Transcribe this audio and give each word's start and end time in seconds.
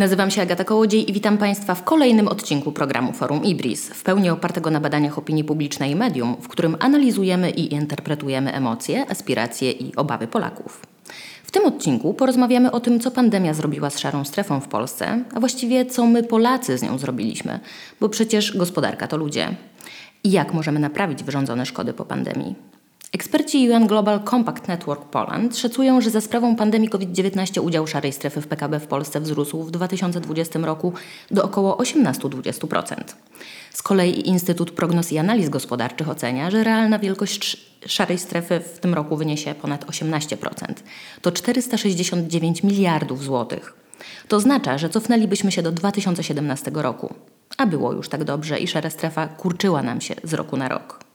Nazywam 0.00 0.30
się 0.30 0.42
Agata 0.42 0.64
Kołodziej 0.64 1.10
i 1.10 1.12
witam 1.12 1.38
Państwa 1.38 1.74
w 1.74 1.84
kolejnym 1.84 2.28
odcinku 2.28 2.72
programu 2.72 3.12
Forum 3.12 3.44
Ibris, 3.44 3.88
w 3.88 4.02
pełni 4.02 4.30
opartego 4.30 4.70
na 4.70 4.80
badaniach 4.80 5.18
opinii 5.18 5.44
publicznej 5.44 5.90
i 5.90 5.96
medium, 5.96 6.36
w 6.40 6.48
którym 6.48 6.76
analizujemy 6.78 7.50
i 7.50 7.74
interpretujemy 7.74 8.52
emocje, 8.52 9.10
aspiracje 9.10 9.70
i 9.72 9.96
obawy 9.96 10.26
Polaków. 10.26 10.86
W 11.44 11.50
tym 11.50 11.64
odcinku 11.66 12.14
porozmawiamy 12.14 12.70
o 12.70 12.80
tym, 12.80 13.00
co 13.00 13.10
pandemia 13.10 13.54
zrobiła 13.54 13.90
z 13.90 13.98
szarą 13.98 14.24
strefą 14.24 14.60
w 14.60 14.68
Polsce, 14.68 15.24
a 15.34 15.40
właściwie 15.40 15.86
co 15.86 16.06
my 16.06 16.22
Polacy 16.22 16.78
z 16.78 16.82
nią 16.82 16.98
zrobiliśmy, 16.98 17.60
bo 18.00 18.08
przecież 18.08 18.56
gospodarka 18.56 19.06
to 19.06 19.16
ludzie. 19.16 19.48
I 20.24 20.30
jak 20.30 20.54
możemy 20.54 20.80
naprawić 20.80 21.22
wyrządzone 21.22 21.66
szkody 21.66 21.92
po 21.92 22.04
pandemii. 22.04 22.69
Eksperci 23.12 23.70
UN 23.70 23.86
Global 23.86 24.20
Compact 24.24 24.68
Network 24.68 25.04
Poland 25.04 25.58
szacują, 25.58 26.00
że 26.00 26.10
za 26.10 26.20
sprawą 26.20 26.56
pandemii 26.56 26.88
COVID-19 26.88 27.60
udział 27.60 27.86
szarej 27.86 28.12
strefy 28.12 28.40
w 28.40 28.46
PKB 28.46 28.80
w 28.80 28.86
Polsce 28.86 29.20
wzrósł 29.20 29.62
w 29.62 29.70
2020 29.70 30.58
roku 30.58 30.92
do 31.30 31.44
około 31.44 31.76
18-20%. 31.76 32.94
Z 33.70 33.82
kolei 33.82 34.28
Instytut 34.28 34.70
Prognoz 34.70 35.12
i 35.12 35.18
Analiz 35.18 35.48
Gospodarczych 35.48 36.08
ocenia, 36.08 36.50
że 36.50 36.64
realna 36.64 36.98
wielkość 36.98 37.56
szarej 37.86 38.18
strefy 38.18 38.60
w 38.60 38.78
tym 38.78 38.94
roku 38.94 39.16
wyniesie 39.16 39.54
ponad 39.54 39.86
18%. 39.86 40.74
To 41.22 41.32
469 41.32 42.62
miliardów 42.62 43.24
złotych. 43.24 43.74
To 44.28 44.36
oznacza, 44.36 44.78
że 44.78 44.88
cofnęlibyśmy 44.88 45.52
się 45.52 45.62
do 45.62 45.72
2017 45.72 46.70
roku. 46.74 47.14
A 47.56 47.66
było 47.66 47.92
już 47.92 48.08
tak 48.08 48.24
dobrze 48.24 48.58
i 48.58 48.68
szara 48.68 48.90
strefa 48.90 49.26
kurczyła 49.26 49.82
nam 49.82 50.00
się 50.00 50.14
z 50.24 50.34
roku 50.34 50.56
na 50.56 50.68
rok. 50.68 51.09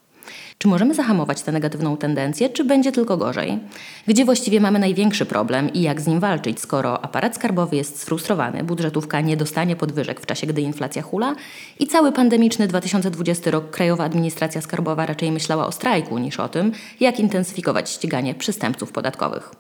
Czy 0.58 0.68
możemy 0.68 0.94
zahamować 0.94 1.42
tę 1.42 1.52
negatywną 1.52 1.98
tendencję, 1.98 2.50
czy 2.50 2.64
będzie 2.64 2.92
tylko 2.92 3.18
gorzej? 3.18 3.60
Gdzie 4.08 4.26
właściwie 4.26 4.62
mamy 4.62 4.80
największy 4.80 5.26
problem 5.26 5.74
i 5.74 5.82
jak 5.82 6.02
z 6.02 6.08
nim 6.08 6.20
walczyć, 6.20 6.60
skoro 6.60 7.06
aparat 7.06 7.36
skarbowy 7.36 7.76
jest 7.76 8.00
sfrustrowany, 8.00 8.64
budżetówka 8.64 9.22
nie 9.22 9.38
dostanie 9.38 9.76
podwyżek 9.76 10.22
w 10.22 10.26
czasie, 10.26 10.48
gdy 10.48 10.62
inflacja 10.62 11.02
hula 11.02 11.36
i 11.80 11.88
cały 11.88 12.12
pandemiczny 12.12 12.68
2020 12.68 13.52
rok 13.52 13.70
Krajowa 13.70 14.04
Administracja 14.04 14.62
Skarbowa 14.62 15.06
raczej 15.06 15.32
myślała 15.32 15.68
o 15.68 15.72
strajku 15.72 16.18
niż 16.18 16.40
o 16.40 16.50
tym, 16.50 16.72
jak 17.00 17.20
intensyfikować 17.20 17.90
ściganie 17.90 18.36
przestępców 18.36 18.92
podatkowych. 18.92 19.52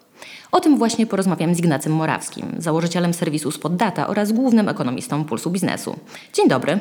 O 0.52 0.60
tym 0.60 0.78
właśnie 0.78 1.08
porozmawiam 1.08 1.56
z 1.56 1.60
Ignacym 1.60 1.94
Morawskim, 1.94 2.56
założycielem 2.58 3.14
serwisu 3.14 3.52
Spot 3.52 3.76
Data 3.76 4.08
oraz 4.08 4.32
głównym 4.32 4.70
ekonomistą 4.70 5.24
Pulsu 5.24 5.52
Biznesu. 5.52 6.00
Dzień 6.34 6.48
dobry. 6.48 6.80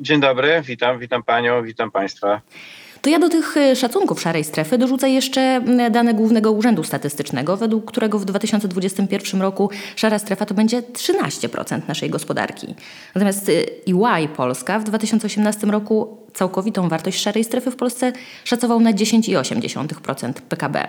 Dzień 0.00 0.20
dobry, 0.20 0.62
witam, 0.64 0.98
witam 0.98 1.22
panią, 1.22 1.62
witam 1.62 1.90
państwa. 1.90 2.40
To 3.02 3.10
ja 3.10 3.18
do 3.18 3.28
tych 3.28 3.56
y, 3.56 3.76
szacunków 3.76 4.20
szarej 4.20 4.44
strefy 4.44 4.78
dorzucę 4.78 5.10
jeszcze 5.10 5.60
dane 5.90 6.14
Głównego 6.14 6.52
Urzędu 6.52 6.84
Statystycznego, 6.84 7.56
według 7.56 7.84
którego 7.84 8.18
w 8.18 8.24
2021 8.24 9.42
roku 9.42 9.70
szara 9.96 10.18
strefa 10.18 10.46
to 10.46 10.54
będzie 10.54 10.82
13% 10.82 11.80
naszej 11.88 12.10
gospodarki. 12.10 12.74
Natomiast 13.14 13.48
EY 13.88 14.28
Polska 14.36 14.78
w 14.78 14.84
2018 14.84 15.66
roku 15.66 16.16
całkowitą 16.34 16.88
wartość 16.88 17.20
szarej 17.20 17.44
strefy 17.44 17.70
w 17.70 17.76
Polsce 17.76 18.12
szacował 18.44 18.80
na 18.80 18.92
10,8% 18.92 20.32
PKB. 20.32 20.88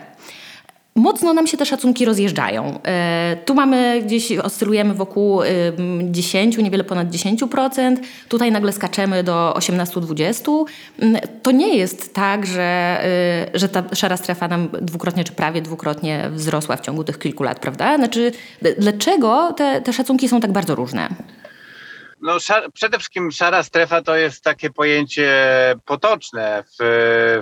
Mocno 0.95 1.33
nam 1.33 1.47
się 1.47 1.57
te 1.57 1.65
szacunki 1.65 2.05
rozjeżdżają. 2.05 2.79
E, 2.83 3.37
tu 3.45 3.55
mamy 3.55 4.01
gdzieś, 4.05 4.31
oscylujemy 4.31 4.93
wokół 4.93 5.41
10, 6.03 6.57
niewiele 6.57 6.83
ponad 6.83 7.09
10%. 7.09 7.97
Tutaj 8.29 8.51
nagle 8.51 8.71
skaczemy 8.71 9.23
do 9.23 9.53
18-20. 9.57 10.65
Mm, 10.99 11.21
to 11.43 11.51
nie 11.51 11.77
jest 11.77 12.13
tak, 12.13 12.45
że, 12.45 12.99
y, 13.55 13.59
że 13.59 13.69
ta 13.69 13.83
szara 13.95 14.17
strefa 14.17 14.47
nam 14.47 14.69
dwukrotnie 14.81 15.23
czy 15.23 15.31
prawie 15.31 15.61
dwukrotnie 15.61 16.29
wzrosła 16.33 16.77
w 16.77 16.81
ciągu 16.81 17.03
tych 17.03 17.19
kilku 17.19 17.43
lat, 17.43 17.59
prawda? 17.59 17.97
Znaczy, 17.97 18.31
dlaczego 18.77 19.53
te, 19.57 19.81
te 19.81 19.93
szacunki 19.93 20.29
są 20.29 20.41
tak 20.41 20.51
bardzo 20.51 20.75
różne? 20.75 21.09
No, 22.23 22.37
przede 22.73 22.97
wszystkim 22.97 23.31
szara 23.31 23.63
strefa 23.63 24.01
to 24.01 24.15
jest 24.15 24.43
takie 24.43 24.69
pojęcie 24.69 25.31
potoczne. 25.85 26.63
W, 26.63 26.83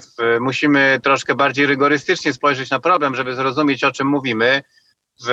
w, 0.02 0.40
musimy 0.40 1.00
troszkę 1.03 1.36
bardziej 1.36 1.66
rygorystycznie 1.66 2.34
spojrzeć 2.34 2.69
na 2.69 2.80
problem, 2.80 3.16
żeby 3.16 3.36
zrozumieć, 3.36 3.84
o 3.84 3.91
czym 3.91 4.08
mówimy. 4.08 4.64
W, 5.25 5.28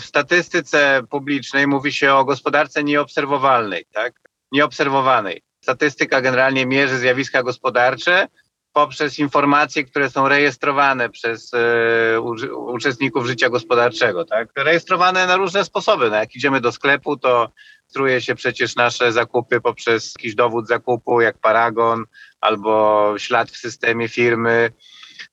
w 0.00 0.04
statystyce 0.04 1.02
publicznej 1.10 1.66
mówi 1.66 1.92
się 1.92 2.14
o 2.14 2.24
gospodarce 2.24 2.84
nieobserwowalnej, 2.84 3.86
tak? 3.92 4.20
Nieobserwowanej. 4.52 5.42
Statystyka 5.62 6.20
generalnie 6.20 6.66
mierzy 6.66 6.98
zjawiska 6.98 7.42
gospodarcze 7.42 8.28
poprzez 8.74 9.18
informacje, 9.18 9.84
które 9.84 10.10
są 10.10 10.28
rejestrowane 10.28 11.10
przez 11.10 11.54
e, 11.54 12.20
uczestników 12.50 13.26
życia 13.26 13.50
gospodarczego, 13.50 14.24
tak? 14.24 14.48
Rejestrowane 14.56 15.26
na 15.26 15.36
różne 15.36 15.64
sposoby. 15.64 16.10
No, 16.10 16.16
jak 16.16 16.36
idziemy 16.36 16.60
do 16.60 16.72
sklepu, 16.72 17.16
to 17.16 17.50
rejestruje 17.94 18.20
się 18.20 18.34
przecież 18.34 18.76
nasze 18.76 19.12
zakupy 19.12 19.60
poprzez 19.60 20.14
jakiś 20.18 20.34
dowód 20.34 20.66
zakupu, 20.66 21.20
jak 21.20 21.38
paragon, 21.38 22.04
albo 22.40 23.14
ślad 23.18 23.50
w 23.50 23.56
systemie 23.56 24.08
firmy. 24.08 24.72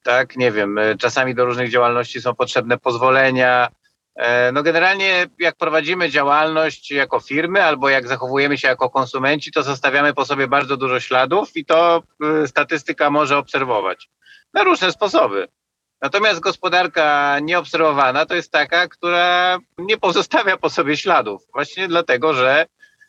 Tak, 0.04 0.38
nie 0.38 0.52
wiem, 0.52 0.78
e, 0.78 0.98
czasami 0.98 1.36
do 1.36 1.46
różnych 1.46 1.72
działalności 1.72 2.22
są 2.22 2.36
potrzebne 2.36 2.78
pozwolenia. 2.78 3.68
E, 4.16 4.52
no 4.52 4.64
generalnie 4.64 5.28
jak 5.40 5.56
prowadzimy 5.56 6.10
działalność 6.10 6.92
jako 6.92 7.20
firmy 7.20 7.64
albo 7.64 7.90
jak 7.90 8.08
zachowujemy 8.08 8.58
się 8.58 8.68
jako 8.68 8.90
konsumenci, 8.90 9.52
to 9.52 9.64
zostawiamy 9.64 10.14
po 10.14 10.26
sobie 10.26 10.48
bardzo 10.48 10.78
dużo 10.78 11.00
śladów 11.00 11.58
i 11.58 11.66
to 11.66 12.04
e, 12.44 12.48
statystyka 12.48 13.10
może 13.10 13.38
obserwować 13.38 14.10
na 14.54 14.64
różne 14.64 14.92
sposoby. 14.92 15.48
Natomiast 16.02 16.40
gospodarka 16.40 17.40
nieobserwowana 17.40 18.26
to 18.26 18.36
jest 18.36 18.52
taka, 18.52 18.88
która 18.88 19.60
nie 19.78 19.98
pozostawia 19.98 20.58
po 20.58 20.70
sobie 20.70 20.98
śladów. 20.98 21.44
Właśnie 21.54 21.88
dlatego, 21.88 22.34
że 22.34 22.66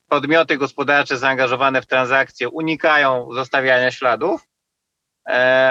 podmioty 0.09 0.57
gospodarcze 0.57 1.19
zaangażowane 1.19 1.83
w 1.83 1.87
transakcje 1.87 2.49
unikają 2.49 3.29
zostawiania 3.33 3.91
śladów, 3.91 4.52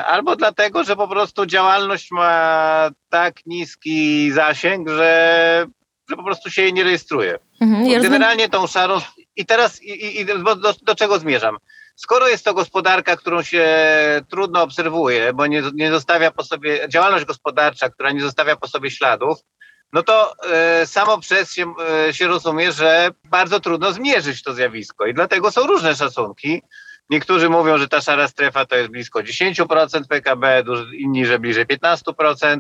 albo 0.06 0.36
dlatego, 0.36 0.84
że 0.84 0.96
po 0.96 1.08
prostu 1.08 1.46
działalność 1.46 2.12
ma 2.12 2.90
tak 3.10 3.46
niski 3.46 4.32
zasięg, 4.32 4.90
że, 4.90 5.66
że 6.10 6.16
po 6.16 6.24
prostu 6.24 6.50
się 6.50 6.62
jej 6.62 6.74
nie 6.74 6.84
rejestruje. 6.84 7.40
Mhm, 7.62 8.02
generalnie 8.02 8.50
tą 8.50 8.68
szarą. 8.68 9.02
I 9.36 9.46
teraz 9.46 9.84
i, 9.84 10.20
i 10.22 10.26
do, 10.26 10.56
do, 10.56 10.74
do 10.82 10.96
czego 10.96 11.20
zmierzam? 11.20 11.58
skoro 12.02 12.28
jest 12.28 12.46
to 12.46 12.54
gospodarka, 12.54 13.18
którą 13.18 13.44
się 13.44 13.66
trudno 14.30 14.62
obserwuje, 14.64 15.34
bo 15.34 15.48
nie, 15.48 15.64
nie 15.74 15.92
zostawia 15.92 16.32
po 16.32 16.44
sobie, 16.44 16.90
działalność 16.90 17.26
gospodarcza, 17.26 17.90
która 17.90 18.12
nie 18.12 18.22
zostawia 18.22 18.56
po 18.56 18.68
sobie 18.68 18.92
śladów, 18.92 19.38
no 19.94 20.04
to 20.04 20.34
e, 20.44 20.86
samo 20.86 21.20
przez 21.20 21.54
się, 21.54 21.74
e, 22.08 22.14
się 22.14 22.28
rozumie, 22.28 22.72
że 22.72 23.10
bardzo 23.30 23.60
trudno 23.60 23.92
zmierzyć 23.92 24.44
to 24.44 24.54
zjawisko 24.54 25.06
i 25.06 25.14
dlatego 25.14 25.52
są 25.52 25.68
różne 25.68 25.96
szacunki. 25.96 26.62
Niektórzy 27.10 27.50
mówią, 27.50 27.78
że 27.78 27.88
ta 27.88 28.02
szara 28.02 28.28
strefa 28.28 28.66
to 28.66 28.76
jest 28.76 28.90
blisko 28.90 29.20
10% 29.20 30.08
PKB, 30.10 30.64
inni, 30.94 31.26
że 31.26 31.40
bliżej 31.40 31.66
15%. 31.66 32.60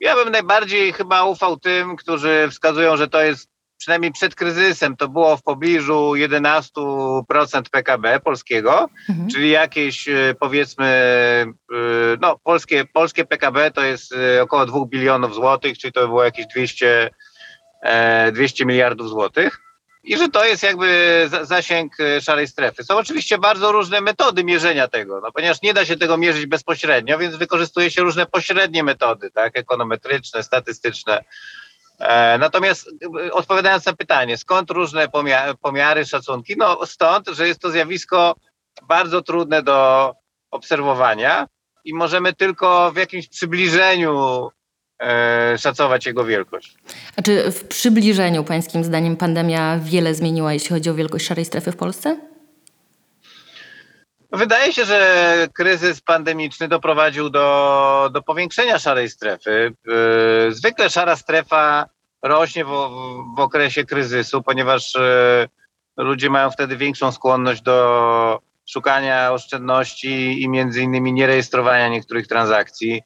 Ja 0.00 0.14
bym 0.14 0.32
najbardziej 0.32 0.92
chyba 0.92 1.24
ufał 1.24 1.56
tym, 1.56 1.96
którzy 1.96 2.48
wskazują, 2.50 2.96
że 2.96 3.08
to 3.08 3.22
jest 3.22 3.52
przynajmniej 3.82 4.12
przed 4.12 4.34
kryzysem 4.34 4.96
to 4.96 5.08
było 5.08 5.36
w 5.36 5.42
pobliżu 5.42 6.12
11% 6.14 7.62
PKB 7.70 8.20
polskiego, 8.20 8.88
mhm. 9.08 9.28
czyli 9.28 9.50
jakieś 9.50 10.08
e, 10.08 10.34
powiedzmy, 10.40 10.86
e, 10.86 12.16
no 12.20 12.38
polskie, 12.44 12.84
polskie 12.84 13.24
PKB 13.24 13.70
to 13.70 13.84
jest 13.84 14.12
e, 14.12 14.42
około 14.42 14.66
2 14.66 14.86
bilionów 14.86 15.34
złotych, 15.34 15.78
czyli 15.78 15.92
to 15.92 16.08
było 16.08 16.24
jakieś 16.24 16.46
200, 16.46 17.10
200 18.32 18.66
miliardów 18.66 19.08
złotych. 19.08 19.60
I 20.04 20.16
że 20.16 20.28
to 20.28 20.44
jest 20.44 20.62
jakby 20.62 21.28
zasięg 21.42 21.96
szarej 22.20 22.48
strefy. 22.48 22.84
Są 22.84 22.96
oczywiście 22.96 23.38
bardzo 23.38 23.72
różne 23.72 24.00
metody 24.00 24.44
mierzenia 24.44 24.88
tego, 24.88 25.20
no 25.20 25.32
ponieważ 25.32 25.62
nie 25.62 25.74
da 25.74 25.84
się 25.84 25.96
tego 25.96 26.16
mierzyć 26.16 26.46
bezpośrednio, 26.46 27.18
więc 27.18 27.36
wykorzystuje 27.36 27.90
się 27.90 28.02
różne 28.02 28.26
pośrednie 28.26 28.82
metody, 28.82 29.30
tak, 29.30 29.56
ekonometryczne, 29.56 30.42
statystyczne. 30.42 31.24
E, 31.98 32.38
natomiast 32.38 32.88
e, 33.26 33.32
odpowiadając 33.32 33.86
na 33.86 33.92
pytanie, 33.92 34.36
skąd 34.36 34.70
różne 34.70 35.08
pomiary, 35.08 35.54
pomiary, 35.54 36.06
szacunki? 36.06 36.54
No 36.56 36.86
stąd, 36.86 37.28
że 37.28 37.48
jest 37.48 37.60
to 37.60 37.70
zjawisko 37.70 38.34
bardzo 38.82 39.22
trudne 39.22 39.62
do 39.62 40.12
obserwowania 40.50 41.48
i 41.84 41.94
możemy 41.94 42.32
tylko 42.32 42.92
w 42.92 42.96
jakimś 42.96 43.28
przybliżeniu 43.28 44.48
szacować 45.58 46.06
jego 46.06 46.24
wielkość. 46.24 46.76
A 47.16 47.22
czy 47.22 47.50
w 47.52 47.64
przybliżeniu, 47.64 48.44
pańskim 48.44 48.84
zdaniem, 48.84 49.16
pandemia 49.16 49.78
wiele 49.78 50.14
zmieniła, 50.14 50.52
jeśli 50.52 50.68
chodzi 50.68 50.90
o 50.90 50.94
wielkość 50.94 51.26
szarej 51.26 51.44
strefy 51.44 51.72
w 51.72 51.76
Polsce? 51.76 52.16
Wydaje 54.32 54.72
się, 54.72 54.84
że 54.84 55.48
kryzys 55.54 56.00
pandemiczny 56.00 56.68
doprowadził 56.68 57.30
do, 57.30 58.10
do 58.12 58.22
powiększenia 58.22 58.78
szarej 58.78 59.10
strefy. 59.10 59.72
Yy, 59.86 60.54
zwykle 60.54 60.90
szara 60.90 61.16
strefa 61.16 61.86
rośnie 62.22 62.64
w, 62.64 62.68
w 63.36 63.40
okresie 63.40 63.84
kryzysu, 63.84 64.42
ponieważ 64.42 64.94
yy, 65.96 66.04
ludzie 66.04 66.30
mają 66.30 66.50
wtedy 66.50 66.76
większą 66.76 67.12
skłonność 67.12 67.62
do 67.62 68.40
szukania 68.66 69.32
oszczędności 69.32 70.42
i 70.42 70.48
między 70.48 70.82
innymi 70.82 71.12
nierejestrowania 71.12 71.88
niektórych 71.88 72.26
transakcji. 72.26 73.02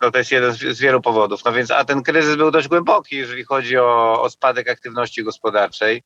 No 0.00 0.10
to 0.10 0.18
jest 0.18 0.30
jeden 0.30 0.52
z, 0.52 0.80
wielu 0.80 1.00
powodów. 1.00 1.44
No 1.44 1.52
więc, 1.52 1.70
a 1.70 1.84
ten 1.84 2.02
kryzys 2.02 2.36
był 2.36 2.50
dość 2.50 2.68
głęboki, 2.68 3.16
jeżeli 3.16 3.44
chodzi 3.44 3.78
o, 3.78 4.22
o 4.22 4.30
spadek 4.30 4.68
aktywności 4.68 5.24
gospodarczej. 5.24 6.02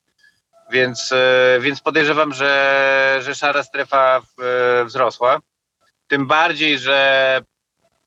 Więc, 0.70 1.12
e, 1.12 1.58
więc 1.60 1.80
podejrzewam, 1.80 2.32
że, 2.32 3.18
że 3.22 3.34
szara 3.34 3.62
strefa 3.62 4.22
e, 4.42 4.84
wzrosła. 4.84 5.40
Tym 6.06 6.26
bardziej, 6.26 6.78
że 6.78 7.40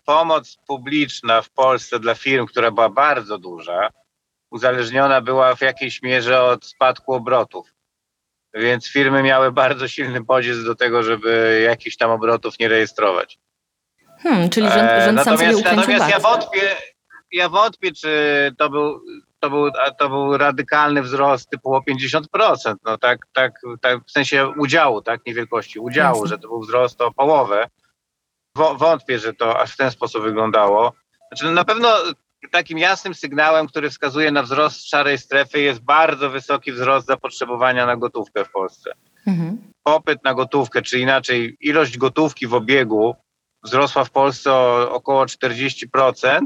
pomoc 0.05 0.57
publiczna 0.67 1.41
w 1.41 1.49
Polsce 1.49 1.99
dla 1.99 2.15
firm, 2.15 2.45
która 2.45 2.71
była 2.71 2.89
bardzo 2.89 3.37
duża, 3.37 3.89
uzależniona 4.51 5.21
była 5.21 5.55
w 5.55 5.61
jakiejś 5.61 6.01
mierze 6.01 6.43
od 6.43 6.65
spadku 6.65 7.13
obrotów. 7.13 7.73
Więc 8.53 8.87
firmy 8.87 9.23
miały 9.23 9.51
bardzo 9.51 9.87
silny 9.87 10.25
podział 10.25 10.63
do 10.63 10.75
tego, 10.75 11.03
żeby 11.03 11.61
jakichś 11.65 11.97
tam 11.97 12.11
obrotów 12.11 12.59
nie 12.59 12.67
rejestrować. 12.67 13.39
Hmm, 14.23 14.49
czyli 14.49 14.67
rząd, 14.67 14.89
rząd 15.05 15.15
natomiast, 15.15 15.25
sam 15.25 15.37
sobie 15.37 15.75
Natomiast 15.75 16.09
ja 16.09 16.19
wątpię, 16.19 16.75
ja 17.31 17.49
wątpię, 17.49 17.91
czy 17.91 18.11
to 18.57 18.69
był, 18.69 19.01
to 19.39 19.49
był, 19.49 19.71
to 19.99 20.09
był 20.09 20.37
radykalny 20.37 21.01
wzrost 21.01 21.49
typu 21.49 21.75
o 21.75 21.79
50%. 21.79 22.75
No 22.85 22.97
tak, 22.97 23.19
tak, 23.33 23.51
tak, 23.81 23.99
w 24.05 24.11
sensie 24.11 24.47
udziału, 24.57 25.01
tak, 25.01 25.25
nie 25.25 25.33
wielkości, 25.33 25.79
udziału, 25.79 26.15
Jasne. 26.15 26.29
że 26.29 26.37
to 26.37 26.47
był 26.47 26.61
wzrost 26.61 27.01
o 27.01 27.11
połowę. 27.11 27.67
Wątpię, 28.55 29.19
że 29.19 29.33
to 29.33 29.59
aż 29.59 29.73
w 29.73 29.77
ten 29.77 29.91
sposób 29.91 30.23
wyglądało. 30.23 30.93
Znaczy, 31.31 31.45
no 31.45 31.51
na 31.51 31.65
pewno 31.65 31.89
takim 32.51 32.77
jasnym 32.77 33.13
sygnałem, 33.13 33.67
który 33.67 33.89
wskazuje 33.89 34.31
na 34.31 34.43
wzrost 34.43 34.89
szarej 34.89 35.17
strefy 35.17 35.59
jest 35.59 35.79
bardzo 35.79 36.29
wysoki 36.29 36.71
wzrost 36.71 37.07
zapotrzebowania 37.07 37.85
na 37.85 37.97
gotówkę 37.97 38.45
w 38.45 38.51
Polsce. 38.51 38.91
Mhm. 39.27 39.57
Popyt 39.83 40.23
na 40.23 40.33
gotówkę, 40.33 40.81
czy 40.81 40.99
inaczej 40.99 41.57
ilość 41.59 41.97
gotówki 41.97 42.47
w 42.47 42.53
obiegu 42.53 43.15
wzrosła 43.67 44.03
w 44.03 44.09
Polsce 44.09 44.53
o 44.53 44.91
około 44.91 45.25
40% 45.25 46.45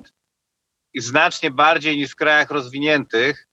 i 0.94 1.02
znacznie 1.02 1.52
bardziej 1.52 1.98
niż 1.98 2.12
w 2.12 2.16
krajach 2.16 2.52
rozwiniętych. 2.52 3.48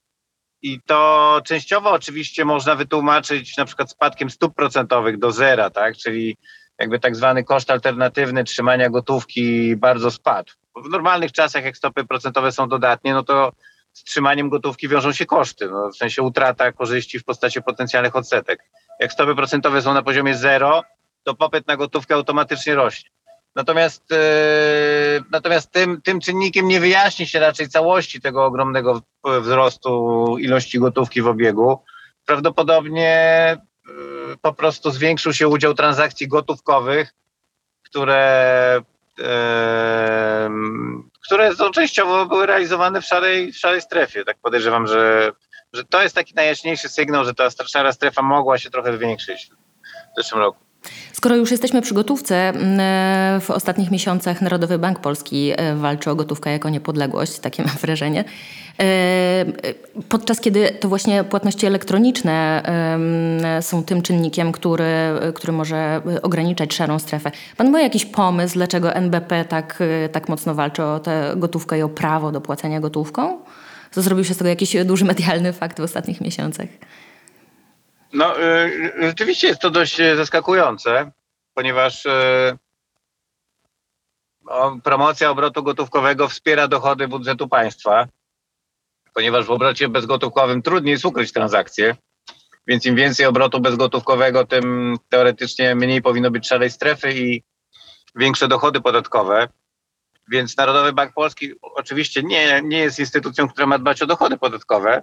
I 0.61 0.81
to 0.85 1.41
częściowo 1.45 1.91
oczywiście 1.91 2.45
można 2.45 2.75
wytłumaczyć 2.75 3.57
na 3.57 3.65
przykład 3.65 3.91
spadkiem 3.91 4.29
stóp 4.29 4.55
procentowych 4.55 5.19
do 5.19 5.31
zera, 5.31 5.69
tak? 5.69 5.97
czyli 5.97 6.37
jakby 6.79 6.99
tak 6.99 7.15
zwany 7.15 7.43
koszt 7.43 7.71
alternatywny 7.71 8.43
trzymania 8.43 8.89
gotówki 8.89 9.75
bardzo 9.75 10.11
spadł. 10.11 10.53
W 10.75 10.89
normalnych 10.89 11.31
czasach, 11.31 11.63
jak 11.63 11.77
stopy 11.77 12.05
procentowe 12.05 12.51
są 12.51 12.69
dodatnie, 12.69 13.13
no 13.13 13.23
to 13.23 13.51
z 13.93 14.03
trzymaniem 14.03 14.49
gotówki 14.49 14.87
wiążą 14.87 15.13
się 15.13 15.25
koszty, 15.25 15.69
no 15.69 15.89
w 15.89 15.97
sensie 15.97 16.21
utrata 16.21 16.71
korzyści 16.71 17.19
w 17.19 17.23
postaci 17.23 17.61
potencjalnych 17.61 18.15
odsetek. 18.15 18.59
Jak 18.99 19.13
stopy 19.13 19.35
procentowe 19.35 19.81
są 19.81 19.93
na 19.93 20.01
poziomie 20.01 20.35
zero, 20.35 20.83
to 21.23 21.35
popyt 21.35 21.67
na 21.67 21.77
gotówkę 21.77 22.15
automatycznie 22.15 22.75
rośnie. 22.75 23.09
Natomiast, 23.55 24.11
yy, 24.11 24.17
natomiast 25.31 25.71
tym, 25.71 26.01
tym 26.01 26.19
czynnikiem 26.19 26.67
nie 26.67 26.79
wyjaśni 26.79 27.27
się 27.27 27.39
raczej 27.39 27.69
całości 27.69 28.21
tego 28.21 28.45
ogromnego 28.45 29.01
wzrostu 29.41 30.37
ilości 30.39 30.79
gotówki 30.79 31.21
w 31.21 31.27
obiegu. 31.27 31.79
Prawdopodobnie 32.25 33.57
yy, 33.87 34.37
po 34.41 34.53
prostu 34.53 34.91
zwiększył 34.91 35.33
się 35.33 35.47
udział 35.47 35.73
transakcji 35.73 36.27
gotówkowych, 36.27 37.13
które, 37.85 38.81
yy, 39.17 39.25
które 41.25 41.51
częściowo 41.73 42.25
były 42.25 42.45
realizowane 42.45 43.01
w 43.01 43.05
szarej, 43.05 43.51
w 43.51 43.57
szarej 43.57 43.81
strefie. 43.81 44.25
Tak 44.25 44.37
podejrzewam, 44.41 44.87
że, 44.87 45.31
że 45.73 45.83
to 45.83 46.01
jest 46.01 46.15
taki 46.15 46.33
najjaśniejszy 46.33 46.89
sygnał, 46.89 47.25
że 47.25 47.33
ta 47.33 47.49
szara 47.67 47.93
strefa 47.93 48.21
mogła 48.21 48.57
się 48.57 48.69
trochę 48.69 48.97
zwiększyć 48.97 49.51
w 50.13 50.21
zeszłym 50.21 50.41
roku. 50.41 50.68
Skoro 51.13 51.35
już 51.35 51.51
jesteśmy 51.51 51.81
przy 51.81 51.93
gotówce, 51.93 52.53
w 53.41 53.51
ostatnich 53.51 53.91
miesiącach 53.91 54.41
Narodowy 54.41 54.79
Bank 54.79 54.99
Polski 54.99 55.51
e, 55.55 55.75
walczy 55.75 56.11
o 56.11 56.15
gotówkę 56.15 56.51
jako 56.51 56.69
niepodległość, 56.69 57.39
takie 57.39 57.63
mam 57.67 57.75
wrażenie. 57.75 58.23
E, 58.79 59.45
podczas 60.09 60.39
kiedy 60.39 60.69
to 60.79 60.89
właśnie 60.89 61.23
płatności 61.23 61.65
elektroniczne 61.65 62.63
są 63.61 63.83
tym 63.83 64.01
czynnikiem, 64.01 64.51
który, 64.51 64.85
który 65.35 65.53
może 65.53 66.01
ograniczać 66.21 66.73
szarą 66.73 66.99
strefę. 66.99 67.31
Pan 67.57 67.69
ma 67.69 67.81
jakiś 67.81 68.05
pomysł, 68.05 68.53
dlaczego 68.53 68.93
NBP 68.93 69.45
tak, 69.45 69.83
tak 70.11 70.29
mocno 70.29 70.55
walczy 70.55 70.83
o 70.83 70.99
tę 70.99 71.33
gotówkę 71.35 71.79
i 71.79 71.81
o 71.81 71.89
prawo 71.89 72.31
do 72.31 72.41
płacenia 72.41 72.79
gotówką? 72.79 73.37
To 73.93 74.01
zrobił 74.01 74.25
się 74.25 74.33
z 74.33 74.37
tego 74.37 74.49
jakiś 74.49 74.75
duży 74.85 75.05
medialny 75.05 75.53
fakt 75.53 75.79
w 75.79 75.83
ostatnich 75.83 76.21
miesiącach. 76.21 76.67
No, 78.13 78.39
y, 78.39 78.91
rzeczywiście 79.01 79.47
jest 79.47 79.61
to 79.61 79.69
dość 79.69 79.99
e, 79.99 80.15
zaskakujące, 80.15 81.11
ponieważ 81.53 82.05
e, 82.05 82.57
promocja 84.83 85.29
obrotu 85.29 85.63
gotówkowego 85.63 86.27
wspiera 86.27 86.67
dochody 86.67 87.07
budżetu 87.07 87.47
państwa, 87.47 88.07
ponieważ 89.13 89.45
w 89.45 89.51
obrocie 89.51 89.89
bezgotówkowym 89.89 90.61
trudniej 90.61 90.91
jest 90.91 91.05
ukryć 91.05 91.33
transakcje, 91.33 91.95
więc 92.67 92.85
im 92.85 92.95
więcej 92.95 93.25
obrotu 93.25 93.59
bezgotówkowego, 93.59 94.45
tym 94.45 94.97
teoretycznie 95.09 95.75
mniej 95.75 96.01
powinno 96.01 96.31
być 96.31 96.47
szarej 96.47 96.71
strefy 96.71 97.13
i 97.13 97.43
większe 98.15 98.47
dochody 98.47 98.81
podatkowe. 98.81 99.47
Więc 100.31 100.57
Narodowy 100.57 100.93
Bank 100.93 101.13
Polski 101.13 101.53
oczywiście 101.61 102.23
nie, 102.23 102.61
nie 102.63 102.77
jest 102.77 102.99
instytucją, 102.99 103.49
która 103.49 103.67
ma 103.67 103.79
dbać 103.79 104.01
o 104.01 104.05
dochody 104.05 104.37
podatkowe, 104.37 105.01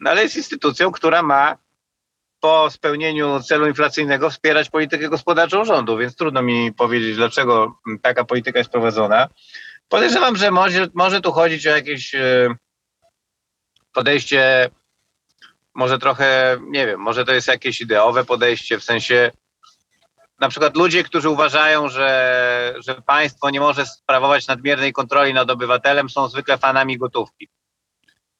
no 0.00 0.10
ale 0.10 0.22
jest 0.22 0.36
instytucją, 0.36 0.92
która 0.92 1.22
ma 1.22 1.56
po 2.40 2.70
spełnieniu 2.70 3.42
celu 3.42 3.66
inflacyjnego 3.66 4.30
wspierać 4.30 4.70
politykę 4.70 5.08
gospodarczą 5.08 5.64
rządu, 5.64 5.96
więc 5.96 6.16
trudno 6.16 6.42
mi 6.42 6.72
powiedzieć, 6.72 7.16
dlaczego 7.16 7.78
taka 8.02 8.24
polityka 8.24 8.58
jest 8.58 8.70
prowadzona. 8.70 9.28
Podejrzewam, 9.88 10.36
że 10.36 10.50
może, 10.50 10.88
może 10.94 11.20
tu 11.20 11.32
chodzić 11.32 11.66
o 11.66 11.70
jakieś 11.70 12.14
e, 12.14 12.54
podejście, 13.92 14.70
może 15.74 15.98
trochę, 15.98 16.58
nie 16.62 16.86
wiem, 16.86 17.00
może 17.00 17.24
to 17.24 17.32
jest 17.32 17.48
jakieś 17.48 17.80
ideowe 17.80 18.24
podejście, 18.24 18.78
w 18.78 18.84
sensie 18.84 19.30
na 20.40 20.48
przykład 20.48 20.76
ludzie, 20.76 21.04
którzy 21.04 21.28
uważają, 21.28 21.88
że, 21.88 22.74
że 22.86 23.02
państwo 23.02 23.50
nie 23.50 23.60
może 23.60 23.86
sprawować 23.86 24.46
nadmiernej 24.46 24.92
kontroli 24.92 25.34
nad 25.34 25.50
obywatelem, 25.50 26.10
są 26.10 26.28
zwykle 26.28 26.58
fanami 26.58 26.98
gotówki. 26.98 27.48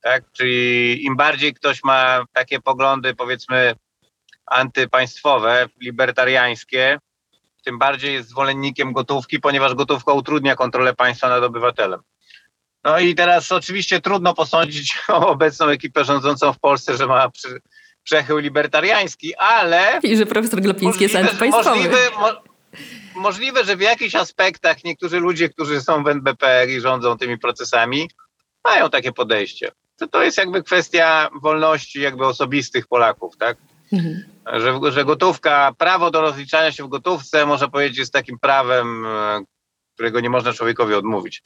Tak? 0.01 0.25
Czyli 0.33 1.05
im 1.05 1.17
bardziej 1.17 1.55
ktoś 1.55 1.85
ma 1.85 2.25
takie 2.33 2.61
poglądy, 2.61 3.15
powiedzmy, 3.15 3.75
antypaństwowe, 4.51 5.69
libertariańskie, 5.81 6.99
tym 7.65 7.79
bardziej 7.79 8.15
jest 8.15 8.29
zwolennikiem 8.29 8.93
gotówki, 8.93 9.41
ponieważ 9.41 9.75
gotówka 9.75 10.13
utrudnia 10.13 10.57
kontrolę 10.57 10.95
państwa 10.95 11.29
nad 11.29 11.43
obywatelem. 11.43 12.01
No 12.85 12.99
i 12.99 13.15
teraz 13.15 13.53
oczywiście 13.53 14.01
trudno 14.01 14.35
posądzić 14.35 14.99
o 15.09 15.29
obecną 15.29 15.67
ekipę 15.67 16.05
rządzącą 16.05 16.53
w 16.53 16.59
Polsce, 16.59 16.97
że 16.97 17.07
ma 17.07 17.31
przy, 17.31 17.61
przechył 18.03 18.39
libertariański, 18.39 19.35
ale... 19.35 20.01
I 20.03 20.17
że 20.17 20.27
profesor 20.27 20.61
Glapiński 20.61 21.03
jest 21.03 21.17
antypaństwowy. 21.17 21.71
Możliwe, 21.71 21.99
mo, 22.19 22.43
możliwe, 23.15 23.65
że 23.65 23.77
w 23.77 23.81
jakichś 23.81 24.15
aspektach 24.15 24.85
niektórzy 24.85 25.21
ludzie, 25.21 25.49
którzy 25.49 25.81
są 25.81 26.05
w 26.05 26.09
NBP 26.09 26.67
i 26.69 26.81
rządzą 26.81 27.19
tymi 27.19 27.39
procesami, 27.39 28.11
mają 28.65 28.91
takie 28.91 29.13
podejście. 29.13 29.73
To, 29.97 30.09
to 30.09 30.23
jest 30.23 30.39
jakby 30.39 30.63
kwestia 30.63 31.31
wolności 31.43 32.01
jakby 32.01 32.27
osobistych 32.27 32.87
Polaków, 32.87 33.37
tak? 33.37 33.57
Mhm. 33.93 34.25
Że, 34.53 34.93
że 34.93 35.05
gotówka, 35.05 35.73
prawo 35.79 36.11
do 36.11 36.21
rozliczania 36.21 36.73
się 36.73 36.85
w 36.85 36.89
gotówce, 36.89 37.47
można 37.47 37.69
powiedzieć, 37.69 37.99
jest 37.99 38.13
takim 38.13 38.39
prawem, 38.39 39.07
e, 39.07 39.41
którego 39.95 40.21
nie 40.21 40.31
można 40.31 40.53
człowiekowi 40.53 40.95
odmówić. 40.95 41.43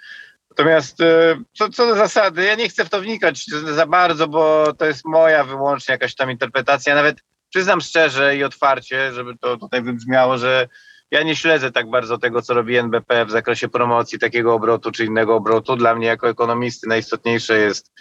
Natomiast 0.50 1.00
e, 1.00 1.36
co, 1.52 1.68
co 1.68 1.86
do 1.86 1.94
zasady, 1.94 2.44
ja 2.44 2.54
nie 2.54 2.68
chcę 2.68 2.84
w 2.84 2.90
to 2.90 3.00
wnikać 3.00 3.44
za 3.74 3.86
bardzo, 3.86 4.28
bo 4.28 4.72
to 4.72 4.86
jest 4.86 5.04
moja 5.04 5.44
wyłącznie 5.44 5.92
jakaś 5.92 6.14
tam 6.14 6.30
interpretacja. 6.30 6.94
Nawet 6.94 7.22
przyznam 7.50 7.80
szczerze 7.80 8.36
i 8.36 8.44
otwarcie, 8.44 9.12
żeby 9.12 9.38
to 9.40 9.56
tutaj 9.56 9.82
wybrzmiało, 9.82 10.38
że 10.38 10.68
ja 11.10 11.22
nie 11.22 11.36
śledzę 11.36 11.72
tak 11.72 11.90
bardzo 11.90 12.18
tego, 12.18 12.42
co 12.42 12.54
robi 12.54 12.76
NBP 12.76 13.26
w 13.26 13.30
zakresie 13.30 13.68
promocji 13.68 14.18
takiego 14.18 14.54
obrotu 14.54 14.92
czy 14.92 15.04
innego 15.04 15.34
obrotu. 15.34 15.76
Dla 15.76 15.94
mnie 15.94 16.06
jako 16.06 16.28
ekonomisty 16.28 16.88
najistotniejsze 16.88 17.58
jest 17.58 17.92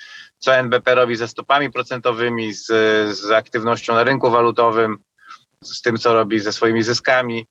co 0.44 0.56
NBP 0.56 0.96
robi 0.96 1.16
ze 1.16 1.28
stopami 1.28 1.72
procentowymi, 1.72 2.54
z, 2.54 2.66
z 3.18 3.32
aktywnością 3.32 3.94
na 3.94 4.04
rynku 4.04 4.32
walutowym, 4.32 4.98
z 5.62 5.82
tym, 5.82 5.98
co 5.98 6.14
robi 6.14 6.40
ze 6.40 6.54
swoimi 6.54 6.84
zyskami, 6.84 7.48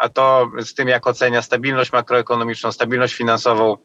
a 0.00 0.08
to 0.08 0.50
z 0.58 0.74
tym, 0.74 0.88
jak 0.88 1.06
ocenia 1.06 1.42
stabilność 1.42 1.92
makroekonomiczną, 1.92 2.72
stabilność 2.72 3.14
finansową. 3.14 3.76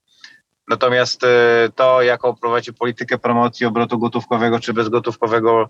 Natomiast 0.68 1.24
e, 1.24 1.70
to, 1.76 2.02
jaką 2.02 2.36
prowadzi 2.36 2.74
politykę 2.74 3.18
promocji 3.18 3.66
obrotu 3.66 4.00
gotówkowego 4.00 4.60
czy 4.60 4.74
bezgotówkowego, 4.74 5.70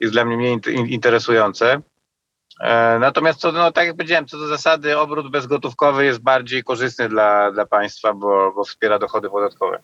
jest 0.00 0.12
dla 0.12 0.24
mnie 0.24 0.36
mniej 0.36 0.60
interesujące. 0.92 1.82
E, 2.60 2.98
natomiast 2.98 3.40
co, 3.40 3.52
no, 3.52 3.72
tak 3.72 3.86
jak 3.86 3.96
powiedziałem, 3.96 4.26
co 4.26 4.38
do 4.38 4.46
zasady, 4.46 4.98
obrót 4.98 5.30
bezgotówkowy 5.30 6.04
jest 6.04 6.22
bardziej 6.22 6.64
korzystny 6.64 7.08
dla, 7.08 7.52
dla 7.52 7.66
państwa, 7.66 8.12
bo, 8.12 8.52
bo 8.52 8.64
wspiera 8.64 8.98
dochody 8.98 9.30
podatkowe. 9.30 9.78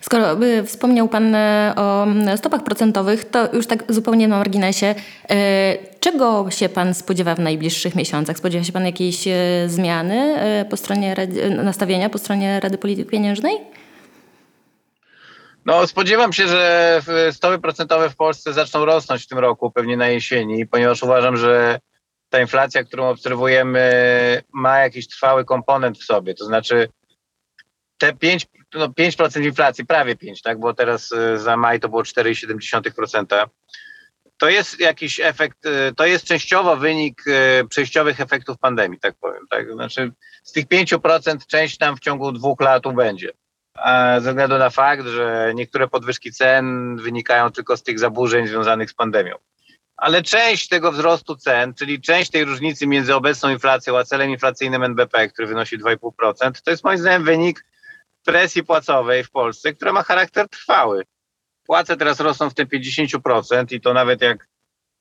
Skoro 0.00 0.36
wspomniał 0.66 1.08
Pan 1.08 1.34
e, 1.34 1.72
o 1.76 2.06
stopach 2.36 2.64
procentowych, 2.64 3.24
to 3.24 3.54
już 3.54 3.66
tak 3.66 3.92
zupełnie 3.92 4.28
na 4.28 4.38
marginesie. 4.38 4.94
E, 5.30 5.76
czego 6.00 6.50
się 6.50 6.68
Pan 6.68 6.94
spodziewa 6.94 7.34
w 7.34 7.38
najbliższych 7.38 7.94
miesiącach? 7.94 8.38
Spodziewa 8.38 8.64
się 8.64 8.72
Pan 8.72 8.86
jakiejś 8.86 9.28
e, 9.28 9.32
zmiany 9.66 10.36
po 10.70 10.76
stronie 10.76 11.16
nastawienia 11.62 12.10
po 12.10 12.18
stronie 12.18 12.60
Rady 12.60 12.78
Polityki 12.78 13.10
Pieniężnej? 13.10 13.56
No, 15.64 15.86
spodziewam 15.86 16.32
się, 16.32 16.48
że 16.48 17.02
stopy 17.32 17.58
procentowe 17.58 18.10
w 18.10 18.16
Polsce 18.16 18.52
zaczną 18.52 18.84
rosnąć 18.84 19.22
w 19.22 19.28
tym 19.28 19.38
roku, 19.38 19.70
pewnie 19.70 19.96
na 19.96 20.08
jesieni, 20.08 20.66
ponieważ 20.66 21.02
uważam, 21.02 21.36
że 21.36 21.78
ta 22.30 22.40
inflacja, 22.40 22.84
którą 22.84 23.08
obserwujemy, 23.08 24.42
ma 24.52 24.78
jakiś 24.78 25.08
trwały 25.08 25.44
komponent 25.44 25.98
w 25.98 26.04
sobie. 26.04 26.34
To 26.34 26.44
znaczy, 26.44 26.88
te 27.98 28.12
5, 28.12 28.46
no 28.74 28.88
5% 28.88 29.44
inflacji, 29.44 29.86
prawie 29.86 30.16
5, 30.16 30.42
tak, 30.42 30.60
bo 30.60 30.74
teraz 30.74 31.12
y, 31.12 31.38
za 31.38 31.56
maj 31.56 31.80
to 31.80 31.88
było 31.88 32.02
4,7%. 32.02 33.46
To 34.38 34.48
jest 34.48 34.80
jakiś 34.80 35.20
efekt, 35.20 35.66
y, 35.66 35.94
to 35.96 36.06
jest 36.06 36.24
częściowo 36.24 36.76
wynik 36.76 37.24
y, 37.26 37.68
przejściowych 37.68 38.20
efektów 38.20 38.58
pandemii, 38.58 39.00
tak 39.00 39.14
powiem. 39.20 39.42
Tak? 39.50 39.72
Znaczy 39.72 40.12
z 40.44 40.52
tych 40.52 40.66
5% 40.66 41.46
część 41.46 41.78
tam 41.78 41.96
w 41.96 42.00
ciągu 42.00 42.32
dwóch 42.32 42.60
lat 42.60 42.82
będzie. 42.96 43.32
A 43.74 44.20
ze 44.20 44.30
względu 44.30 44.58
na 44.58 44.70
fakt, 44.70 45.06
że 45.06 45.52
niektóre 45.54 45.88
podwyżki 45.88 46.32
cen 46.32 46.96
wynikają 46.96 47.50
tylko 47.50 47.76
z 47.76 47.82
tych 47.82 47.98
zaburzeń 47.98 48.46
związanych 48.46 48.90
z 48.90 48.94
pandemią. 48.94 49.36
Ale 49.96 50.22
część 50.22 50.68
tego 50.68 50.92
wzrostu 50.92 51.36
cen, 51.36 51.74
czyli 51.74 52.00
część 52.00 52.30
tej 52.30 52.44
różnicy 52.44 52.86
między 52.86 53.14
obecną 53.14 53.50
inflacją 53.50 53.98
a 53.98 54.04
celem 54.04 54.30
inflacyjnym 54.30 54.82
NBP, 54.82 55.28
który 55.28 55.48
wynosi 55.48 55.78
2,5%, 55.78 56.62
to 56.64 56.70
jest 56.70 56.84
moim 56.84 56.98
zdaniem 56.98 57.24
wynik 57.24 57.64
presji 58.26 58.64
płacowej 58.64 59.24
w 59.24 59.30
Polsce, 59.30 59.72
która 59.72 59.92
ma 59.92 60.02
charakter 60.02 60.48
trwały. 60.48 61.04
Płace 61.66 61.96
teraz 61.96 62.20
rosną 62.20 62.50
w 62.50 62.54
tym 62.54 62.66
50% 62.66 63.72
i 63.72 63.80
to 63.80 63.94
nawet 63.94 64.22
jak, 64.22 64.48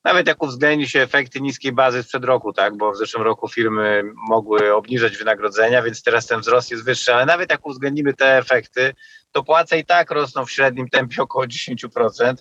nawet 0.03 0.27
jak 0.27 0.43
uwzględni 0.43 0.89
się 0.89 1.01
efekty 1.01 1.41
niskiej 1.41 1.71
bazy 1.71 2.03
sprzed 2.03 2.25
roku, 2.25 2.53
tak, 2.53 2.77
bo 2.77 2.91
w 2.91 2.97
zeszłym 2.97 3.23
roku 3.23 3.47
firmy 3.47 4.03
mogły 4.29 4.73
obniżać 4.75 5.17
wynagrodzenia, 5.17 5.81
więc 5.81 6.03
teraz 6.03 6.27
ten 6.27 6.41
wzrost 6.41 6.71
jest 6.71 6.85
wyższy, 6.85 7.13
ale 7.13 7.25
nawet 7.25 7.51
jak 7.51 7.65
uwzględnimy 7.65 8.13
te 8.13 8.37
efekty, 8.37 8.93
to 9.31 9.43
płace 9.43 9.79
i 9.79 9.85
tak 9.85 10.11
rosną 10.11 10.45
w 10.45 10.51
średnim 10.51 10.89
tempie 10.89 11.21
około 11.21 11.45
10%. 11.45 12.35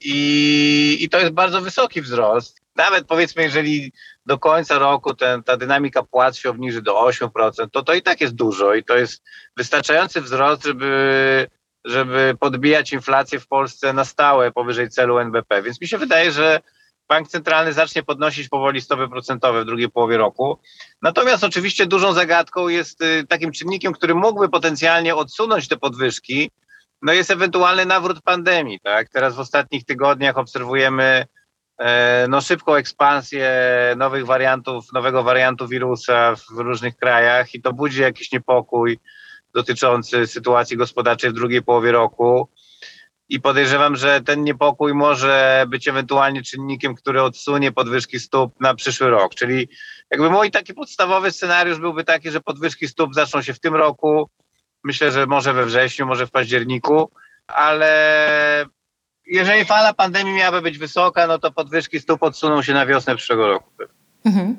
I, 0.00 0.98
i 1.00 1.08
to 1.08 1.18
jest 1.18 1.32
bardzo 1.32 1.60
wysoki 1.60 2.02
wzrost. 2.02 2.60
Nawet 2.76 3.06
powiedzmy, 3.06 3.42
jeżeli 3.42 3.92
do 4.28 4.38
końca 4.38 4.78
roku 4.78 5.14
ten, 5.14 5.42
ta 5.42 5.56
dynamika 5.56 6.02
płac 6.02 6.36
się 6.36 6.50
obniży 6.50 6.82
do 6.82 6.94
8%, 6.94 7.70
to 7.72 7.82
to 7.82 7.94
i 7.94 8.02
tak 8.02 8.20
jest 8.20 8.34
dużo 8.34 8.74
i 8.74 8.84
to 8.84 8.96
jest 8.96 9.22
wystarczający 9.56 10.20
wzrost, 10.20 10.64
żeby, 10.64 11.46
żeby 11.84 12.36
podbijać 12.40 12.92
inflację 12.92 13.40
w 13.40 13.46
Polsce 13.46 13.92
na 13.92 14.04
stałe 14.04 14.52
powyżej 14.52 14.88
celu 14.88 15.18
NBP. 15.18 15.62
Więc 15.62 15.80
mi 15.80 15.88
się 15.88 15.98
wydaje, 15.98 16.32
że 16.32 16.60
bank 17.08 17.28
centralny 17.28 17.72
zacznie 17.72 18.02
podnosić 18.02 18.48
powoli 18.48 18.80
stopy 18.80 19.08
procentowe 19.08 19.62
w 19.62 19.66
drugiej 19.66 19.90
połowie 19.90 20.16
roku. 20.16 20.58
Natomiast 21.02 21.44
oczywiście 21.44 21.86
dużą 21.86 22.12
zagadką 22.12 22.68
jest 22.68 23.02
y, 23.02 23.26
takim 23.28 23.52
czynnikiem, 23.52 23.92
który 23.92 24.14
mógłby 24.14 24.48
potencjalnie 24.48 25.14
odsunąć 25.14 25.68
te 25.68 25.76
podwyżki, 25.76 26.50
no 27.02 27.12
jest 27.12 27.30
ewentualny 27.30 27.86
nawrót 27.86 28.22
pandemii. 28.22 28.80
Tak? 28.80 29.08
Teraz 29.08 29.34
w 29.34 29.40
ostatnich 29.40 29.84
tygodniach 29.84 30.38
obserwujemy 30.38 31.26
no, 32.28 32.40
szybką 32.40 32.74
ekspansję 32.74 33.50
nowych 33.96 34.26
wariantów, 34.26 34.92
nowego 34.92 35.22
wariantu 35.22 35.68
wirusa 35.68 36.34
w 36.36 36.58
różnych 36.58 36.96
krajach 36.96 37.54
i 37.54 37.62
to 37.62 37.72
budzi 37.72 38.02
jakiś 38.02 38.32
niepokój 38.32 38.98
dotyczący 39.54 40.26
sytuacji 40.26 40.76
gospodarczej 40.76 41.30
w 41.30 41.34
drugiej 41.34 41.62
połowie 41.62 41.92
roku. 41.92 42.48
I 43.28 43.40
podejrzewam, 43.40 43.96
że 43.96 44.20
ten 44.20 44.44
niepokój 44.44 44.94
może 44.94 45.64
być 45.68 45.88
ewentualnie 45.88 46.42
czynnikiem, 46.42 46.94
który 46.94 47.22
odsunie 47.22 47.72
podwyżki 47.72 48.20
stóp 48.20 48.60
na 48.60 48.74
przyszły 48.74 49.10
rok. 49.10 49.34
Czyli 49.34 49.68
jakby 50.10 50.30
mój 50.30 50.50
taki 50.50 50.74
podstawowy 50.74 51.30
scenariusz 51.30 51.78
byłby 51.78 52.04
taki, 52.04 52.30
że 52.30 52.40
podwyżki 52.40 52.88
stóp 52.88 53.14
zaczną 53.14 53.42
się 53.42 53.54
w 53.54 53.60
tym 53.60 53.74
roku, 53.74 54.30
Myślę, 54.84 55.10
że 55.10 55.26
może 55.26 55.52
we 55.52 55.66
wrześniu, 55.66 56.06
może 56.06 56.26
w 56.26 56.30
październiku, 56.30 57.10
ale 57.46 58.66
jeżeli 59.28 59.64
fala 59.64 59.94
pandemii 59.94 60.34
miałaby 60.34 60.62
być 60.62 60.78
wysoka, 60.78 61.26
no 61.26 61.38
to 61.38 61.52
podwyżki 61.52 62.00
stóp 62.00 62.22
odsuną 62.22 62.62
się 62.62 62.74
na 62.74 62.86
wiosnę 62.86 63.16
przyszłego 63.16 63.48
roku. 63.48 63.70
Mhm. 64.24 64.56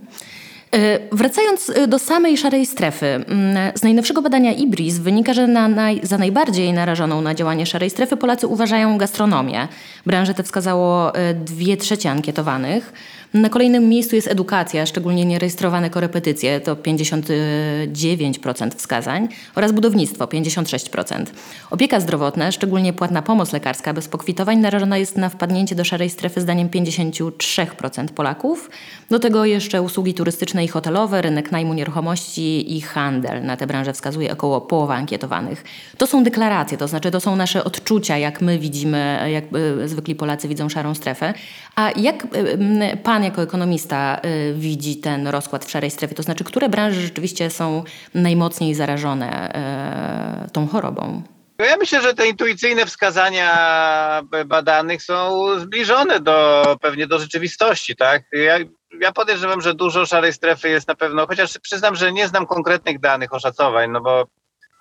E, 0.71 0.99
wracając 1.11 1.69
e, 1.69 1.88
do 1.88 1.99
samej 1.99 2.38
szarej 2.38 2.65
strefy, 2.65 3.25
z 3.75 3.83
najnowszego 3.83 4.21
badania 4.21 4.51
IBRIS 4.53 4.97
wynika, 4.97 5.33
że 5.33 5.47
na 5.47 5.67
naj, 5.67 5.99
za 6.03 6.17
najbardziej 6.17 6.73
narażoną 6.73 7.21
na 7.21 7.35
działanie 7.35 7.65
szarej 7.65 7.89
strefy 7.89 8.17
Polacy 8.17 8.47
uważają 8.47 8.97
gastronomię. 8.97 9.67
Branżę 10.05 10.33
tę 10.33 10.43
wskazało 10.43 11.15
e, 11.15 11.33
dwie 11.33 11.77
trzecie 11.77 12.11
ankietowanych. 12.11 12.93
Na 13.33 13.50
kolejnym 13.50 13.89
miejscu 13.89 14.15
jest 14.15 14.27
edukacja, 14.27 14.86
szczególnie 14.86 15.25
nierejestrowane 15.25 15.89
korepetycje, 15.89 16.59
to 16.59 16.75
59% 16.75 18.75
wskazań, 18.75 19.27
oraz 19.55 19.71
budownictwo, 19.71 20.25
56%. 20.25 21.25
Opieka 21.71 22.00
zdrowotna, 22.00 22.51
szczególnie 22.51 22.93
płatna 22.93 23.21
pomoc 23.21 23.53
lekarska 23.53 23.93
bez 23.93 24.07
pokwitowań, 24.07 24.57
narażona 24.57 24.98
jest 24.98 25.17
na 25.17 25.29
wpadnięcie 25.29 25.75
do 25.75 25.86
szarej 25.86 26.09
strefy 26.09 26.41
zdaniem 26.41 26.69
53% 26.69 28.07
Polaków. 28.07 28.69
Do 29.09 29.19
tego 29.19 29.45
jeszcze 29.45 29.81
usługi 29.81 30.13
turystyczne 30.13 30.63
i 30.63 30.67
hotelowe, 30.67 31.21
rynek 31.21 31.51
najmu 31.51 31.74
nieruchomości 31.74 32.77
i 32.77 32.81
handel. 32.81 33.45
Na 33.45 33.57
tę 33.57 33.67
branżę 33.67 33.93
wskazuje 33.93 34.33
około 34.33 34.62
połowa 34.62 34.95
ankietowanych. 34.95 35.63
To 35.98 36.07
są 36.07 36.24
deklaracje, 36.24 36.77
to 36.77 36.88
znaczy 36.88 37.12
to 37.12 37.19
są 37.19 37.36
nasze 37.36 37.63
odczucia, 37.63 38.17
jak 38.17 38.41
my 38.41 38.59
widzimy, 38.59 39.29
jak 39.31 39.43
y, 39.83 39.88
zwykli 39.88 40.15
Polacy 40.15 40.48
widzą 40.48 40.69
szarą 40.69 40.95
strefę. 40.95 41.33
A 41.75 41.91
jak 41.95 42.27
y, 42.36 42.98
pan 43.03 43.18
Pan 43.19 43.25
jako 43.25 43.41
ekonomista 43.41 44.21
y, 44.25 44.53
widzi 44.53 44.97
ten 44.97 45.27
rozkład 45.27 45.65
w 45.65 45.69
szarej 45.71 45.91
strefie? 45.91 46.15
To 46.15 46.23
znaczy, 46.23 46.43
które 46.43 46.69
branże 46.69 47.01
rzeczywiście 47.01 47.49
są 47.49 47.83
najmocniej 48.13 48.75
zarażone 48.75 49.53
y, 50.47 50.51
tą 50.51 50.67
chorobą? 50.67 51.23
No 51.59 51.65
ja 51.65 51.77
myślę, 51.77 52.01
że 52.01 52.13
te 52.13 52.27
intuicyjne 52.27 52.85
wskazania 52.85 53.51
badanych 54.45 55.03
są 55.03 55.45
zbliżone 55.59 56.19
do 56.19 56.63
pewnie 56.81 57.07
do 57.07 57.19
rzeczywistości, 57.19 57.95
tak? 57.95 58.23
Ja, 58.31 58.57
ja 59.01 59.11
podejrzewam, 59.11 59.61
że 59.61 59.73
dużo 59.73 60.05
szarej 60.05 60.33
strefy 60.33 60.69
jest 60.69 60.88
na 60.88 60.95
pewno, 60.95 61.27
chociaż 61.27 61.57
przyznam, 61.57 61.95
że 61.95 62.11
nie 62.11 62.27
znam 62.27 62.45
konkretnych 62.45 62.99
danych 62.99 63.33
oszacowań, 63.33 63.91
no 63.91 64.01
bo 64.01 64.25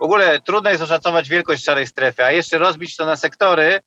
w 0.00 0.02
ogóle 0.02 0.40
trudno 0.40 0.70
jest 0.70 0.82
oszacować 0.82 1.28
wielkość 1.28 1.64
szarej 1.64 1.86
strefy, 1.86 2.24
a 2.24 2.32
jeszcze 2.32 2.58
rozbić 2.58 2.96
to 2.96 3.06
na 3.06 3.16
sektory, 3.16 3.80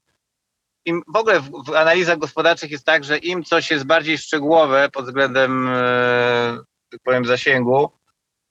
im 0.85 1.01
w 1.07 1.15
ogóle 1.15 1.39
w, 1.39 1.49
w, 1.65 1.75
analizach 1.75 2.17
gospodarczych 2.17 2.71
jest 2.71 2.85
tak, 2.85 3.03
że 3.03 3.17
im 3.17 3.43
coś 3.43 3.71
jest 3.71 3.85
bardziej 3.85 4.17
szczegółowe 4.17 4.89
pod 4.89 5.05
względem, 5.05 5.67
e, 5.67 6.57
tak 6.91 7.01
powiem, 7.03 7.25
zasięgu, 7.25 7.91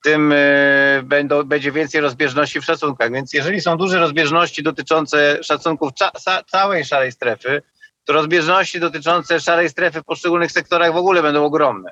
tym 0.05 0.33
e, 0.33 1.03
będą, 1.05 1.43
będzie 1.43 1.73
więcej 1.73 2.01
rozbieżności 2.01 2.61
w 2.61 2.65
szacunkach. 2.65 3.13
Więc 3.13 3.33
jeżeli 3.33 3.61
są 3.61 3.77
duże 3.77 3.99
rozbieżności 3.99 4.63
dotyczące 4.63 5.39
szacunków 5.43 5.95
cza, 5.95 6.11
ca, 6.11 6.43
całej 6.43 6.85
szarej 6.85 7.13
strefy, 7.13 7.63
to 8.05 8.13
rozbieżności 8.13 8.81
dotyczące 8.81 9.41
szarej 9.41 9.69
strefy 9.69 10.01
w 10.01 10.05
poszczególnych 10.05 10.53
sektorach 10.53 10.93
w 10.93 10.97
ogóle 10.97 11.23
będą 11.23 11.45
ogromne. 11.45 11.91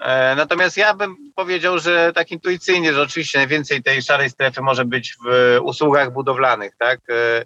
E, 0.00 0.34
natomiast 0.34 0.76
ja 0.76 0.94
bym 0.94 1.16
powiedział, 1.34 1.78
że 1.78 2.12
tak 2.12 2.30
intuicyjnie, 2.30 2.94
że 2.94 3.02
oczywiście 3.02 3.38
najwięcej 3.38 3.82
tej 3.82 4.02
szarej 4.02 4.30
strefy 4.30 4.62
może 4.62 4.84
być 4.84 5.16
w 5.26 5.58
usługach 5.62 6.12
budowlanych, 6.12 6.76
tak? 6.78 7.00
E, 7.10 7.44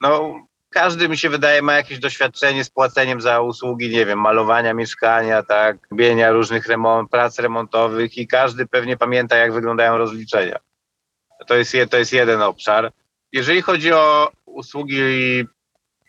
no, 0.00 0.40
każdy 0.76 1.08
mi 1.08 1.18
się 1.18 1.30
wydaje 1.30 1.62
ma 1.62 1.74
jakieś 1.74 1.98
doświadczenie 1.98 2.64
z 2.64 2.70
płaceniem 2.70 3.20
za 3.20 3.40
usługi, 3.40 3.90
nie 3.90 4.06
wiem, 4.06 4.20
malowania 4.20 4.74
mieszkania, 4.74 5.42
tak, 5.42 5.76
robienia 5.90 6.32
różnych 6.32 6.66
remont, 6.66 7.10
prac 7.10 7.38
remontowych 7.38 8.18
i 8.18 8.26
każdy 8.26 8.66
pewnie 8.66 8.96
pamięta, 8.96 9.36
jak 9.36 9.52
wyglądają 9.52 9.98
rozliczenia. 9.98 10.58
To 11.46 11.54
jest, 11.56 11.72
to 11.90 11.96
jest 11.96 12.12
jeden 12.12 12.42
obszar. 12.42 12.92
Jeżeli 13.32 13.62
chodzi 13.62 13.92
o 13.92 14.32
usługi 14.44 15.00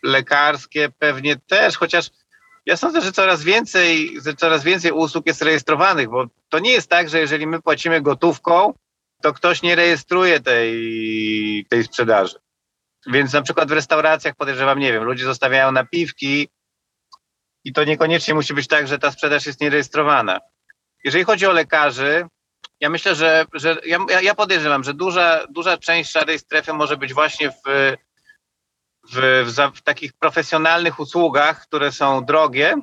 lekarskie, 0.04 0.90
pewnie 1.00 1.36
też, 1.36 1.78
chociaż 1.78 2.10
ja 2.66 2.78
sądzę, 2.78 3.02
że 3.02 3.12
coraz 3.12 3.44
więcej, 3.44 4.18
że 4.26 4.34
coraz 4.34 4.64
więcej 4.64 4.92
usług 4.92 5.28
jest 5.28 5.42
rejestrowanych, 5.42 6.10
bo 6.10 6.26
to 6.50 6.60
nie 6.60 6.72
jest 6.72 6.90
tak, 6.90 7.10
że 7.10 7.20
jeżeli 7.20 7.48
my 7.48 7.62
płacimy 7.62 8.02
gotówką, 8.02 8.74
to 9.22 9.34
ktoś 9.34 9.62
nie 9.62 9.76
rejestruje 9.76 10.40
tej, 10.40 11.66
tej 11.70 11.84
sprzedaży. 11.84 12.36
Więc 13.08 13.34
na 13.34 13.42
przykład 13.42 13.70
w 13.70 13.72
restauracjach 13.72 14.36
podejrzewam, 14.36 14.80
nie 14.80 14.94
wiem, 14.94 15.04
ludzie 15.04 15.26
zostawiają 15.26 15.72
napiwki 15.72 16.50
i 17.64 17.74
to 17.74 17.84
niekoniecznie 17.84 18.34
musi 18.34 18.54
być 18.54 18.68
tak, 18.68 18.88
że 18.88 19.00
ta 19.00 19.12
sprzedaż 19.12 19.46
jest 19.46 19.62
nierejestrowana. 19.62 20.40
Jeżeli 21.04 21.24
chodzi 21.24 21.46
o 21.46 21.52
lekarzy, 21.52 22.26
ja 22.80 22.90
myślę, 22.90 23.16
że, 23.16 23.46
że 23.54 23.78
ja, 23.86 24.22
ja 24.22 24.36
podejrzewam, 24.36 24.84
że 24.84 24.94
duża, 24.94 25.48
duża 25.50 25.78
część 25.78 26.12
szarej 26.12 26.40
strefy 26.40 26.74
może 26.74 26.98
być 26.98 27.14
właśnie 27.14 27.52
w, 27.52 27.62
w, 29.12 29.44
w, 29.46 29.78
w 29.78 29.82
takich 29.82 30.14
profesjonalnych 30.14 31.00
usługach, 31.00 31.62
które 31.62 31.92
są 31.92 32.26
drogie 32.26 32.76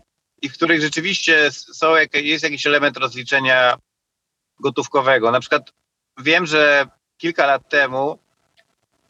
i 0.42 0.48
w 0.48 0.54
których 0.54 0.80
rzeczywiście 0.80 1.50
są, 1.52 1.94
jest 2.14 2.44
jakiś 2.44 2.66
element 2.66 2.96
rozliczenia 2.96 3.76
gotówkowego. 4.60 5.30
Na 5.30 5.40
przykład 5.40 5.72
wiem, 6.18 6.46
że 6.46 6.86
kilka 7.16 7.46
lat 7.46 7.68
temu 7.68 8.18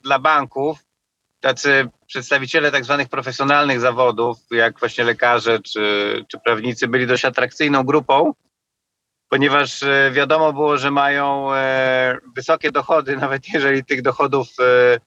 dla 0.03 0.19
banków 0.19 0.79
tacy 1.45 1.89
przedstawiciele 2.07 2.71
tak 2.71 2.85
zwanych 2.85 3.09
profesjonalnych 3.09 3.81
zawodów, 3.81 4.39
jak 4.51 4.79
właśnie 4.79 5.05
lekarze 5.05 5.61
czy, 5.61 6.25
czy 6.29 6.39
prawnicy, 6.39 6.89
byli 6.89 7.07
dość 7.07 7.25
atrakcyjną 7.25 7.83
grupą, 7.83 8.33
ponieważ 9.29 9.83
e, 9.83 10.11
wiadomo 10.13 10.53
było, 10.53 10.79
że 10.79 10.91
mają 10.91 11.55
e, 11.55 12.19
wysokie 12.37 12.73
dochody, 12.73 13.17
nawet 13.25 13.49
jeżeli 13.55 13.85
tych 13.85 14.03
dochodów 14.03 14.49
e, 14.61 14.99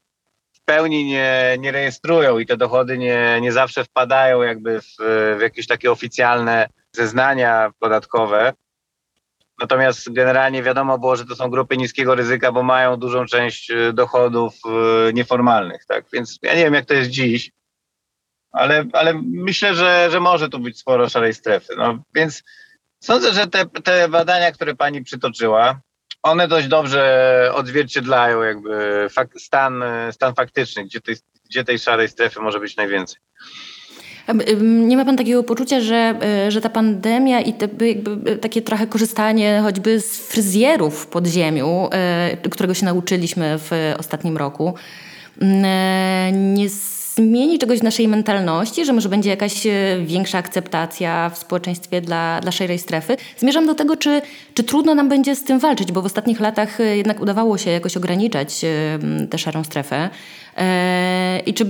pełni 0.65 1.05
nie, 1.05 1.55
nie 1.59 1.71
rejestrują 1.71 2.39
i 2.39 2.45
te 2.45 2.57
dochody 2.57 2.97
nie, 2.97 3.41
nie 3.41 3.51
zawsze 3.51 3.83
wpadają 3.83 4.41
jakby 4.41 4.81
w, 4.81 4.95
w 5.37 5.41
jakieś 5.41 5.67
takie 5.67 5.91
oficjalne 5.91 6.69
zeznania 6.91 7.71
podatkowe. 7.79 8.53
Natomiast 9.59 10.13
generalnie 10.13 10.63
wiadomo 10.63 10.99
było, 10.99 11.15
że 11.15 11.25
to 11.25 11.35
są 11.35 11.49
grupy 11.49 11.77
niskiego 11.77 12.15
ryzyka, 12.15 12.51
bo 12.51 12.63
mają 12.63 12.97
dużą 12.97 13.25
część 13.25 13.71
e, 13.71 13.93
dochodów 13.93 14.53
e, 14.65 15.13
nieformalnych. 15.13 15.85
Tak? 15.85 16.05
Więc 16.13 16.39
ja 16.41 16.55
nie 16.55 16.63
wiem, 16.63 16.73
jak 16.73 16.85
to 16.85 16.93
jest 16.93 17.09
dziś, 17.09 17.51
ale, 18.51 18.85
ale 18.93 19.21
myślę, 19.23 19.75
że, 19.75 20.07
że 20.11 20.19
może 20.19 20.49
tu 20.49 20.59
być 20.59 20.79
sporo 20.79 21.09
szarej 21.09 21.33
strefy. 21.33 21.73
No, 21.77 22.03
więc 22.15 22.43
sądzę, 22.99 23.33
że 23.33 23.47
te, 23.47 23.65
te 23.65 24.09
badania, 24.09 24.51
które 24.51 24.75
pani 24.75 25.03
przytoczyła, 25.03 25.79
one 26.23 26.47
dość 26.47 26.67
dobrze 26.67 27.51
odzwierciedlają 27.53 28.41
jakby 28.41 29.07
stan, 29.37 29.83
stan 30.11 30.35
faktyczny, 30.35 30.85
gdzie 30.85 31.01
tej, 31.01 31.15
gdzie 31.45 31.63
tej 31.63 31.79
szarej 31.79 32.09
strefy 32.09 32.39
może 32.39 32.59
być 32.59 32.75
najwięcej. 32.75 33.21
Nie 34.61 34.97
ma 34.97 35.05
pan 35.05 35.17
takiego 35.17 35.43
poczucia, 35.43 35.81
że, 35.81 36.15
e, 36.21 36.51
że 36.51 36.61
ta 36.61 36.69
pandemia 36.69 37.41
i 37.41 37.53
te, 37.53 37.87
jakby 37.87 38.35
takie 38.35 38.61
trochę 38.61 38.87
korzystanie 38.87 39.59
choćby 39.63 40.01
z 40.01 40.17
fryzjerów 40.17 40.99
w 40.99 41.07
podziemiu, 41.07 41.89
e, 41.91 42.37
którego 42.49 42.73
się 42.73 42.85
nauczyliśmy 42.85 43.57
w 43.57 43.71
ostatnim 43.99 44.37
roku, 44.37 44.73
e, 45.41 46.31
nie 46.31 46.69
zmieni 47.17 47.59
czegoś 47.59 47.79
w 47.79 47.83
naszej 47.83 48.07
mentalności, 48.07 48.85
że 48.85 48.93
może 48.93 49.09
będzie 49.09 49.29
jakaś 49.29 49.65
e, 49.65 49.71
większa 50.05 50.37
akceptacja 50.37 51.29
w 51.29 51.37
społeczeństwie 51.37 52.01
dla, 52.01 52.39
dla 52.41 52.51
szarej 52.51 52.79
strefy. 52.79 53.17
Zmierzam 53.37 53.67
do 53.67 53.75
tego, 53.75 53.97
czy, 53.97 54.21
czy 54.53 54.63
trudno 54.63 54.95
nam 54.95 55.09
będzie 55.09 55.35
z 55.35 55.43
tym 55.43 55.59
walczyć, 55.59 55.91
bo 55.91 56.01
w 56.01 56.05
ostatnich 56.05 56.39
latach 56.39 56.81
e, 56.81 56.97
jednak 56.97 57.21
udawało 57.21 57.57
się 57.57 57.71
jakoś 57.71 57.97
ograniczać 57.97 58.63
e, 58.63 58.99
tę 59.29 59.37
szarą 59.37 59.63
strefę. 59.63 60.09
I 61.45 61.53
czy, 61.53 61.65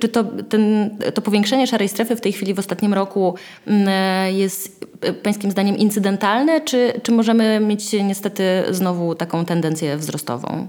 czy 0.00 0.08
to, 0.08 0.24
ten, 0.24 0.90
to 1.14 1.22
powiększenie 1.22 1.66
szarej 1.66 1.88
strefy 1.88 2.16
w 2.16 2.20
tej 2.20 2.32
chwili 2.32 2.54
w 2.54 2.58
ostatnim 2.58 2.94
roku 2.94 3.34
jest 4.32 4.86
Pańskim 5.22 5.50
zdaniem 5.50 5.76
incydentalne, 5.76 6.60
czy, 6.60 7.00
czy 7.02 7.12
możemy 7.12 7.60
mieć 7.60 7.92
niestety 7.92 8.64
znowu 8.70 9.14
taką 9.14 9.44
tendencję 9.44 9.96
wzrostową? 9.96 10.68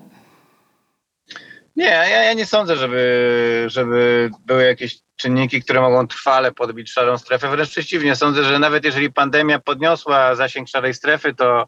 Nie, 1.75 1.85
ja, 1.85 2.23
ja 2.23 2.33
nie 2.33 2.45
sądzę, 2.45 2.75
żeby, 2.75 3.65
żeby 3.67 4.29
były 4.45 4.63
jakieś 4.63 4.97
czynniki, 5.15 5.61
które 5.61 5.81
mogą 5.81 6.07
trwale 6.07 6.51
podbić 6.51 6.91
szarą 6.91 7.17
strefę. 7.17 7.49
Wręcz 7.49 7.69
przeciwnie, 7.69 8.15
sądzę, 8.15 8.43
że 8.43 8.59
nawet 8.59 8.85
jeżeli 8.85 9.11
pandemia 9.13 9.59
podniosła 9.59 10.35
zasięg 10.35 10.67
szarej 10.67 10.93
strefy, 10.93 11.33
to, 11.33 11.67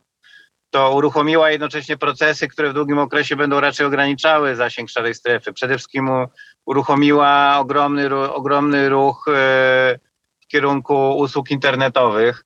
to 0.70 0.94
uruchomiła 0.94 1.52
jednocześnie 1.52 1.98
procesy, 1.98 2.48
które 2.48 2.70
w 2.70 2.74
długim 2.74 3.00
okresie 3.00 3.36
będą 3.36 3.60
raczej 3.60 3.86
ograniczały 3.86 4.56
zasięg 4.56 4.90
szarej 4.90 5.16
strefy. 5.16 5.54
Przede 5.54 5.78
wszystkim 5.78 6.10
uruchomiła 6.66 7.60
ogromny, 7.60 8.16
ogromny 8.16 8.90
ruch 8.90 9.26
e, 9.28 9.32
w 10.44 10.48
kierunku 10.48 11.18
usług 11.18 11.52
internetowych 11.52 12.46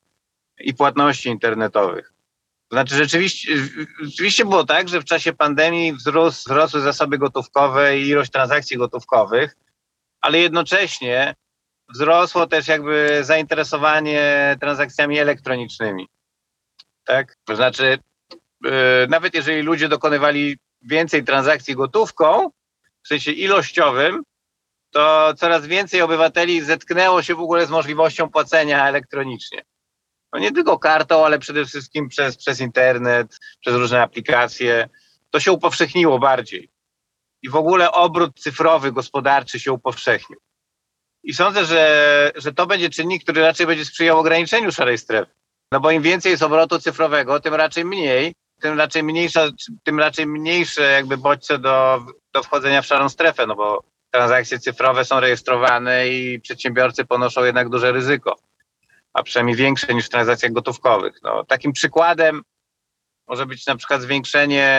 i 0.59 0.73
płatności 0.73 1.29
internetowych. 1.29 2.13
To 2.69 2.75
znaczy 2.75 2.95
rzeczywiście, 2.95 3.53
rzeczywiście 4.01 4.45
było 4.45 4.65
tak, 4.65 4.89
że 4.89 5.01
w 5.01 5.05
czasie 5.05 5.33
pandemii 5.33 5.93
wzrósł, 5.93 6.39
wzrosły 6.39 6.81
zasoby 6.81 7.17
gotówkowe 7.17 7.97
i 7.97 8.07
ilość 8.07 8.31
transakcji 8.31 8.77
gotówkowych, 8.77 9.55
ale 10.21 10.39
jednocześnie 10.39 11.35
wzrosło 11.89 12.47
też 12.47 12.67
jakby 12.67 13.19
zainteresowanie 13.23 14.57
transakcjami 14.59 15.19
elektronicznymi. 15.19 16.07
Tak? 17.05 17.35
To 17.45 17.55
znaczy, 17.55 17.99
nawet 19.09 19.33
jeżeli 19.33 19.61
ludzie 19.61 19.89
dokonywali 19.89 20.57
więcej 20.81 21.23
transakcji 21.23 21.75
gotówką, 21.75 22.49
w 23.03 23.07
sensie 23.07 23.31
ilościowym, 23.31 24.23
to 24.91 25.33
coraz 25.37 25.65
więcej 25.65 26.01
obywateli 26.01 26.61
zetknęło 26.61 27.23
się 27.23 27.35
w 27.35 27.39
ogóle 27.39 27.65
z 27.65 27.69
możliwością 27.69 28.29
płacenia 28.29 28.87
elektronicznie 28.87 29.63
no 30.33 30.39
nie 30.39 30.51
tylko 30.51 30.79
kartą, 30.79 31.25
ale 31.25 31.39
przede 31.39 31.65
wszystkim 31.65 32.09
przez, 32.09 32.37
przez 32.37 32.59
internet, 32.59 33.37
przez 33.59 33.75
różne 33.75 34.01
aplikacje. 34.01 34.89
To 35.29 35.39
się 35.39 35.51
upowszechniło 35.51 36.19
bardziej. 36.19 36.69
I 37.41 37.49
w 37.49 37.55
ogóle 37.55 37.91
obrót 37.91 38.39
cyfrowy, 38.39 38.91
gospodarczy 38.91 39.59
się 39.59 39.71
upowszechnił. 39.71 40.39
I 41.23 41.33
sądzę, 41.33 41.65
że, 41.65 42.31
że 42.35 42.53
to 42.53 42.67
będzie 42.67 42.89
czynnik, 42.89 43.23
który 43.23 43.41
raczej 43.41 43.67
będzie 43.67 43.85
sprzyjał 43.85 44.19
ograniczeniu 44.19 44.71
szarej 44.71 44.97
strefy. 44.97 45.31
No 45.71 45.79
bo 45.79 45.91
im 45.91 46.01
więcej 46.01 46.29
jest 46.29 46.43
obrotu 46.43 46.79
cyfrowego, 46.79 47.39
tym 47.39 47.53
raczej 47.53 47.85
mniej, 47.85 48.33
tym 48.61 48.77
raczej 48.77 49.03
mniejsza, 49.03 49.47
tym 49.83 49.99
raczej 49.99 50.27
mniejsze 50.27 50.81
jakby 50.81 51.17
bodźce 51.17 51.59
do, 51.59 52.05
do 52.33 52.43
wchodzenia 52.43 52.81
w 52.81 52.85
szarą 52.85 53.09
strefę, 53.09 53.47
no 53.47 53.55
bo 53.55 53.83
transakcje 54.11 54.59
cyfrowe 54.59 55.05
są 55.05 55.19
rejestrowane 55.19 56.09
i 56.09 56.39
przedsiębiorcy 56.39 57.05
ponoszą 57.05 57.43
jednak 57.43 57.69
duże 57.69 57.91
ryzyko 57.91 58.37
a 59.13 59.23
przynajmniej 59.23 59.55
większe 59.55 59.93
niż 59.93 60.05
w 60.05 60.09
transakcjach 60.09 60.51
gotówkowych. 60.51 61.19
No, 61.23 61.43
takim 61.43 61.71
przykładem 61.71 62.41
może 63.27 63.45
być 63.45 63.67
na 63.67 63.75
przykład 63.75 64.01
zwiększenie 64.01 64.71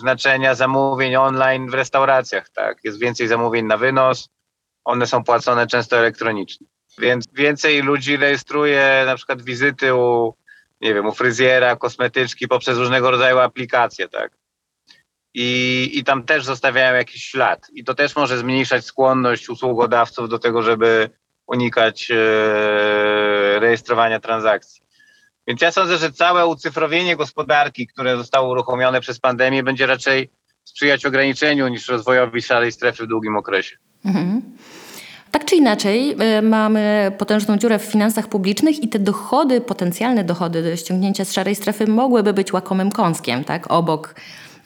znaczenia 0.00 0.54
zamówień 0.54 1.16
online 1.16 1.70
w 1.70 1.74
restauracjach. 1.74 2.48
Tak? 2.50 2.78
Jest 2.84 2.98
więcej 2.98 3.28
zamówień 3.28 3.66
na 3.66 3.76
wynos, 3.76 4.28
one 4.84 5.06
są 5.06 5.24
płacone 5.24 5.66
często 5.66 5.96
elektronicznie. 5.98 6.66
Więc 6.98 7.26
więcej 7.32 7.82
ludzi 7.82 8.16
rejestruje 8.16 9.02
na 9.06 9.16
przykład 9.16 9.42
wizyty 9.42 9.94
u, 9.94 10.34
nie 10.80 10.94
wiem, 10.94 11.06
u 11.06 11.12
fryzjera, 11.12 11.76
kosmetyczki 11.76 12.48
poprzez 12.48 12.78
różnego 12.78 13.10
rodzaju 13.10 13.38
aplikacje, 13.38 14.08
tak? 14.08 14.32
I, 15.34 15.90
I 15.92 16.04
tam 16.04 16.22
też 16.22 16.44
zostawiają 16.44 16.94
jakiś 16.94 17.24
ślad. 17.24 17.70
I 17.72 17.84
to 17.84 17.94
też 17.94 18.16
może 18.16 18.38
zmniejszać 18.38 18.84
skłonność 18.84 19.48
usługodawców 19.48 20.28
do 20.28 20.38
tego, 20.38 20.62
żeby 20.62 21.10
unikać 21.46 22.10
e, 22.10 22.14
rejestrowania 23.60 24.20
transakcji. 24.20 24.84
Więc 25.46 25.60
ja 25.60 25.72
sądzę, 25.72 25.98
że 25.98 26.12
całe 26.12 26.46
ucyfrowienie 26.46 27.16
gospodarki, 27.16 27.86
które 27.86 28.16
zostało 28.16 28.50
uruchomione 28.50 29.00
przez 29.00 29.20
pandemię, 29.20 29.62
będzie 29.62 29.86
raczej 29.86 30.30
sprzyjać 30.64 31.06
ograniczeniu 31.06 31.68
niż 31.68 31.88
rozwojowi 31.88 32.42
szarej 32.42 32.72
strefy 32.72 33.04
w 33.04 33.08
długim 33.08 33.36
okresie. 33.36 33.76
Mhm. 34.04 34.42
Tak 35.34 35.44
czy 35.44 35.56
inaczej, 35.56 36.16
e, 36.18 36.42
mamy 36.42 37.12
potężną 37.18 37.56
dziurę 37.56 37.78
w 37.78 37.82
finansach 37.82 38.28
publicznych 38.28 38.82
i 38.82 38.88
te 38.88 38.98
dochody, 38.98 39.60
potencjalne 39.60 40.24
dochody 40.24 40.62
do 40.62 40.76
ściągnięcia 40.76 41.24
z 41.24 41.32
szarej 41.32 41.54
strefy 41.54 41.86
mogłyby 41.86 42.32
być 42.32 42.52
łakomym 42.52 42.90
kąskiem, 42.90 43.44
tak? 43.44 43.70
Obok 43.70 44.14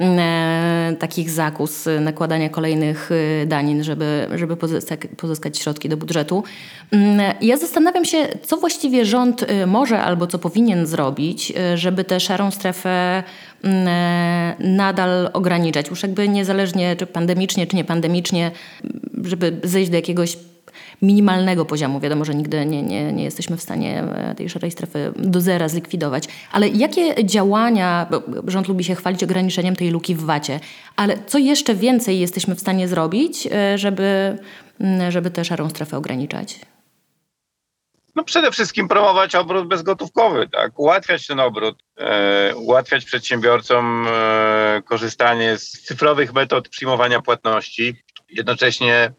E, 0.00 0.96
takich 0.98 1.30
zakus, 1.30 1.88
nakładania 2.00 2.48
kolejnych 2.48 3.10
e, 3.42 3.46
danin, 3.46 3.84
żeby, 3.84 4.28
żeby 4.34 4.56
pozyskać, 5.16 5.58
środki 5.58 5.88
do 5.88 5.96
budżetu. 5.96 6.44
Mm, 6.90 7.34
ja 7.40 7.56
zastanawiam 7.56 8.04
się, 8.04 8.28
co 8.42 8.56
właściwie 8.56 9.04
rząd 9.04 9.44
może 9.66 10.00
albo 10.00 10.26
co 10.26 10.38
powinien 10.38 10.86
zrobić, 10.86 11.52
żeby 11.74 12.04
tę 12.04 12.20
szarą 12.20 12.50
strefę 12.50 13.22
nadal 14.58 15.30
ograniczać. 15.32 15.90
Już 15.90 16.02
jakby 16.02 16.28
niezależnie 16.28 16.96
czy 16.96 17.06
pandemicznie, 17.06 17.66
czy 17.66 17.76
niepandemicznie, 17.76 18.50
żeby 19.24 19.60
zejść 19.64 19.90
do 19.90 19.96
jakiegoś 19.96 20.36
minimalnego 21.02 21.64
poziomu. 21.64 22.00
Wiadomo, 22.00 22.24
że 22.24 22.34
nigdy 22.34 22.66
nie, 22.66 22.82
nie, 22.82 23.12
nie 23.12 23.24
jesteśmy 23.24 23.56
w 23.56 23.62
stanie 23.62 24.02
e, 24.02 24.34
tej 24.34 24.48
szarej 24.48 24.70
strefy 24.70 25.12
do 25.16 25.40
zera 25.40 25.68
zlikwidować. 25.68 26.24
Ale 26.52 26.68
jakie 26.68 27.24
działania, 27.24 28.06
bo 28.10 28.22
rząd 28.46 28.68
lubi 28.68 28.84
się 28.84 28.94
chwalić 28.94 29.24
ograniczeniem 29.24 29.76
tej 29.76 29.90
luki 29.90 30.14
w 30.14 30.22
wacie, 30.22 30.60
ale 30.96 31.18
co 31.26 31.38
jeszcze 31.38 31.74
więcej 31.74 32.20
jesteśmy 32.20 32.54
w 32.54 32.60
stanie 32.60 32.88
zrobić, 32.88 33.48
e, 33.52 33.78
żeby, 33.78 34.38
żeby 35.08 35.30
tę 35.30 35.44
szarą 35.44 35.70
strefę 35.70 35.96
ograniczać? 35.96 36.60
No 38.18 38.24
przede 38.24 38.50
wszystkim 38.50 38.88
promować 38.88 39.34
obrót 39.34 39.68
bezgotówkowy, 39.68 40.48
tak? 40.48 40.78
ułatwiać 40.78 41.26
ten 41.26 41.40
obrót, 41.40 41.78
e, 41.98 42.56
ułatwiać 42.56 43.04
przedsiębiorcom 43.04 44.06
e, 44.08 44.82
korzystanie 44.84 45.58
z 45.58 45.70
cyfrowych 45.70 46.32
metod 46.32 46.68
przyjmowania 46.68 47.22
płatności, 47.22 48.02
jednocześnie 48.30 49.12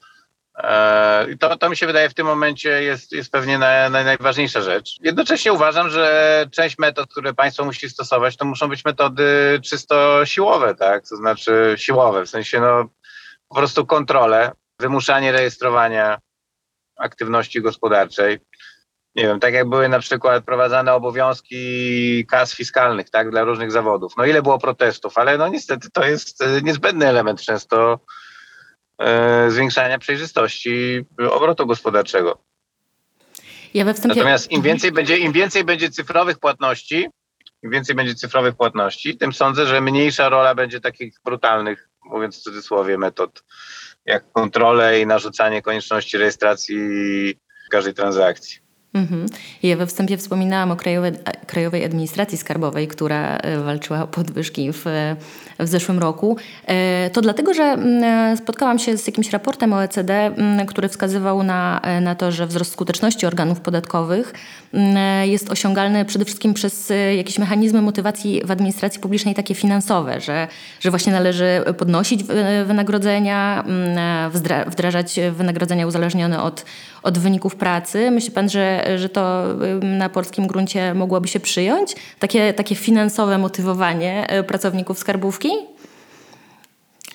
to, 1.39 1.57
to 1.57 1.69
mi 1.69 1.77
się 1.77 1.87
wydaje 1.87 2.09
w 2.09 2.13
tym 2.13 2.25
momencie 2.27 2.83
jest, 2.83 3.11
jest 3.11 3.31
pewnie 3.31 3.57
na, 3.57 3.89
na 3.89 4.03
najważniejsza 4.03 4.61
rzecz. 4.61 4.97
Jednocześnie 5.01 5.53
uważam, 5.53 5.89
że 5.89 6.45
część 6.51 6.77
metod, 6.77 7.11
które 7.11 7.33
państwo 7.33 7.65
musi 7.65 7.89
stosować, 7.89 8.37
to 8.37 8.45
muszą 8.45 8.67
być 8.67 8.85
metody 8.85 9.59
czysto 9.63 10.25
siłowe, 10.25 10.75
tak? 10.75 11.07
To 11.09 11.15
znaczy 11.15 11.73
siłowe, 11.77 12.25
w 12.25 12.29
sensie 12.29 12.59
no 12.59 12.89
po 13.49 13.55
prostu 13.55 13.85
kontrole, 13.85 14.51
wymuszanie 14.79 15.31
rejestrowania 15.31 16.17
aktywności 16.97 17.61
gospodarczej. 17.61 18.39
Nie 19.15 19.23
wiem, 19.23 19.39
tak 19.39 19.53
jak 19.53 19.69
były 19.69 19.89
na 19.89 19.99
przykład 19.99 20.45
prowadzane 20.45 20.93
obowiązki 20.93 22.25
kas 22.25 22.55
fiskalnych, 22.55 23.09
tak, 23.09 23.31
dla 23.31 23.43
różnych 23.43 23.71
zawodów. 23.71 24.13
No 24.17 24.25
ile 24.25 24.41
było 24.41 24.59
protestów, 24.59 25.17
ale 25.17 25.37
no 25.37 25.47
niestety 25.47 25.89
to 25.93 26.05
jest 26.05 26.43
niezbędny 26.63 27.07
element 27.07 27.41
często 27.41 27.99
E, 27.99 28.28
zwiększania 29.47 29.99
przejrzystości 29.99 31.05
obrotu 31.31 31.65
gospodarczego. 31.67 32.37
Ja 33.73 33.93
wstępie... 33.93 34.15
Natomiast 34.15 34.51
im 34.51 34.61
więcej, 34.61 34.91
będzie, 34.91 35.17
im 35.17 35.31
więcej 35.31 35.63
będzie 35.63 35.89
cyfrowych 35.89 36.39
płatności, 36.39 37.09
im 37.63 37.71
więcej 37.71 37.95
będzie 37.95 38.15
cyfrowych 38.15 38.55
płatności, 38.55 39.17
tym 39.17 39.33
sądzę, 39.33 39.65
że 39.65 39.81
mniejsza 39.81 40.29
rola 40.29 40.55
będzie 40.55 40.81
takich 40.81 41.13
brutalnych, 41.25 41.89
mówiąc 42.05 42.39
w 42.39 42.41
cudzysłowie, 42.41 42.97
metod 42.97 43.43
jak 44.05 44.31
kontrolę 44.31 44.99
i 44.99 45.05
narzucanie 45.05 45.61
konieczności 45.61 46.17
rejestracji 46.17 46.77
każdej 47.71 47.93
transakcji. 47.93 48.68
Mhm. 48.93 49.25
Ja 49.63 49.77
we 49.77 49.87
wstępie 49.87 50.17
wspominałam 50.17 50.71
o 50.71 50.75
Krajowej, 50.75 51.11
Krajowej 51.47 51.85
Administracji 51.85 52.37
Skarbowej, 52.37 52.87
która 52.87 53.37
e, 53.37 53.59
walczyła 53.59 54.03
o 54.03 54.07
podwyżki 54.07 54.71
w, 54.71 54.85
w 55.59 55.67
zeszłym 55.67 55.99
roku. 55.99 56.37
E, 56.65 57.09
to 57.09 57.21
dlatego, 57.21 57.53
że 57.53 57.63
mm, 57.63 58.37
spotkałam 58.37 58.79
się 58.79 58.97
z 58.97 59.07
jakimś 59.07 59.29
raportem 59.29 59.73
OECD, 59.73 60.13
mm, 60.13 60.65
który 60.65 60.89
wskazywał 60.89 61.43
na, 61.43 61.79
e, 61.83 62.01
na 62.01 62.15
to, 62.15 62.31
że 62.31 62.47
wzrost 62.47 62.71
skuteczności 62.71 63.25
organów 63.25 63.59
podatkowych 63.59 64.33
mm, 64.73 65.29
jest 65.29 65.51
osiągalny 65.51 66.05
przede 66.05 66.25
wszystkim 66.25 66.53
przez 66.53 66.93
jakieś 67.17 67.39
mechanizmy 67.39 67.81
motywacji 67.81 68.41
w 68.45 68.51
administracji 68.51 69.01
publicznej, 69.01 69.35
takie 69.35 69.55
finansowe, 69.55 70.21
że, 70.21 70.47
że 70.79 70.89
właśnie 70.89 71.13
należy 71.13 71.63
podnosić 71.77 72.23
wynagrodzenia, 72.65 73.63
wdrażać 74.67 75.19
wynagrodzenia 75.31 75.87
uzależnione 75.87 76.43
od, 76.43 76.65
od 77.03 77.17
wyników 77.17 77.55
pracy. 77.55 78.11
Myśli 78.11 78.31
Pan, 78.31 78.49
że 78.49 78.87
że, 78.97 79.09
to 79.09 79.43
na 79.81 80.09
polskim 80.09 80.47
gruncie 80.47 80.93
mogłoby 80.93 81.27
się 81.27 81.39
przyjąć? 81.39 81.95
Takie, 82.19 82.53
takie 82.53 82.75
finansowe 82.75 83.37
motywowanie 83.37 84.29
e, 84.29 84.43
pracowników 84.43 84.99
skarbówki? 84.99 85.49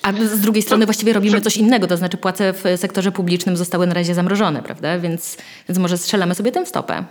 A 0.03 0.13
z 0.13 0.41
drugiej 0.41 0.63
strony 0.63 0.85
właściwie 0.85 1.13
robimy 1.13 1.41
coś 1.41 1.57
innego, 1.57 1.87
to 1.87 1.97
znaczy 1.97 2.17
płace 2.17 2.53
w 2.53 2.63
sektorze 2.77 3.11
publicznym 3.11 3.57
zostały 3.57 3.87
na 3.87 3.93
razie 3.93 4.13
zamrożone, 4.13 4.63
prawda? 4.63 4.99
Więc, 4.99 5.37
więc 5.69 5.79
może 5.79 5.97
strzelamy 5.97 6.35
sobie 6.35 6.51
w 6.51 6.67
stopę. 6.67 7.03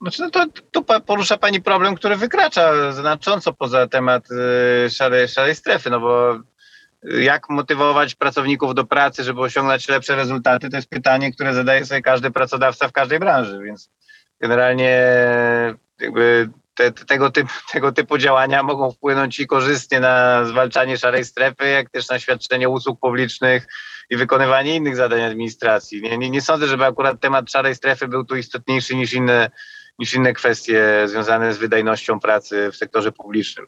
Znaczy, 0.00 0.22
no 0.22 0.30
to, 0.30 0.46
to 0.72 1.00
porusza 1.00 1.36
Pani 1.36 1.60
problem, 1.60 1.94
który 1.94 2.16
wykracza 2.16 2.92
znacząco 2.92 3.52
poza 3.52 3.86
temat 3.86 4.28
y, 4.86 4.90
szarej, 4.90 5.28
szarej 5.28 5.54
strefy, 5.54 5.90
no 5.90 6.00
bo 6.00 6.38
jak 7.06 7.50
motywować 7.50 8.14
pracowników 8.14 8.74
do 8.74 8.84
pracy, 8.84 9.24
żeby 9.24 9.40
osiągnąć 9.40 9.88
lepsze 9.88 10.16
rezultaty, 10.16 10.70
to 10.70 10.76
jest 10.76 10.88
pytanie, 10.88 11.32
które 11.32 11.54
zadaje 11.54 11.84
sobie 11.84 12.02
każdy 12.02 12.30
pracodawca 12.30 12.88
w 12.88 12.92
każdej 12.92 13.18
branży, 13.18 13.62
więc 13.62 13.90
generalnie 14.40 15.02
jakby 16.00 16.48
te, 16.74 16.92
tego, 16.92 17.30
typu, 17.30 17.50
tego 17.72 17.92
typu 17.92 18.18
działania 18.18 18.62
mogą 18.62 18.92
wpłynąć 18.92 19.40
i 19.40 19.46
korzystnie 19.46 20.00
na 20.00 20.44
zwalczanie 20.44 20.98
szarej 20.98 21.24
strefy, 21.24 21.68
jak 21.68 21.90
też 21.90 22.08
na 22.08 22.18
świadczenie 22.18 22.68
usług 22.68 23.00
publicznych 23.00 23.66
i 24.10 24.16
wykonywanie 24.16 24.76
innych 24.76 24.96
zadań 24.96 25.22
administracji. 25.22 26.02
Nie, 26.02 26.18
nie, 26.18 26.30
nie 26.30 26.40
sądzę, 26.40 26.66
żeby 26.66 26.84
akurat 26.84 27.20
temat 27.20 27.50
szarej 27.50 27.74
strefy 27.74 28.08
był 28.08 28.24
tu 28.24 28.36
istotniejszy 28.36 28.96
niż 28.96 29.12
inne, 29.12 29.50
niż 29.98 30.14
inne 30.14 30.32
kwestie 30.32 31.02
związane 31.06 31.54
z 31.54 31.58
wydajnością 31.58 32.20
pracy 32.20 32.70
w 32.72 32.76
sektorze 32.76 33.12
publicznym. 33.12 33.66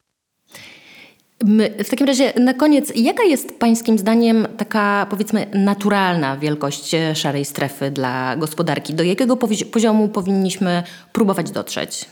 W 1.85 1.90
takim 1.90 2.07
razie 2.07 2.33
na 2.40 2.55
koniec, 2.55 2.92
jaka 2.94 3.22
jest 3.22 3.59
Pańskim 3.59 3.98
zdaniem 3.98 4.48
taka 4.57 5.07
powiedzmy 5.11 5.46
naturalna 5.55 6.37
wielkość 6.37 6.96
szarej 7.14 7.44
strefy 7.44 7.90
dla 7.90 8.37
gospodarki? 8.37 8.94
Do 8.94 9.03
jakiego 9.03 9.37
poziomu 9.72 10.09
powinniśmy 10.09 10.83
próbować 11.12 11.51
dotrzeć? 11.51 12.05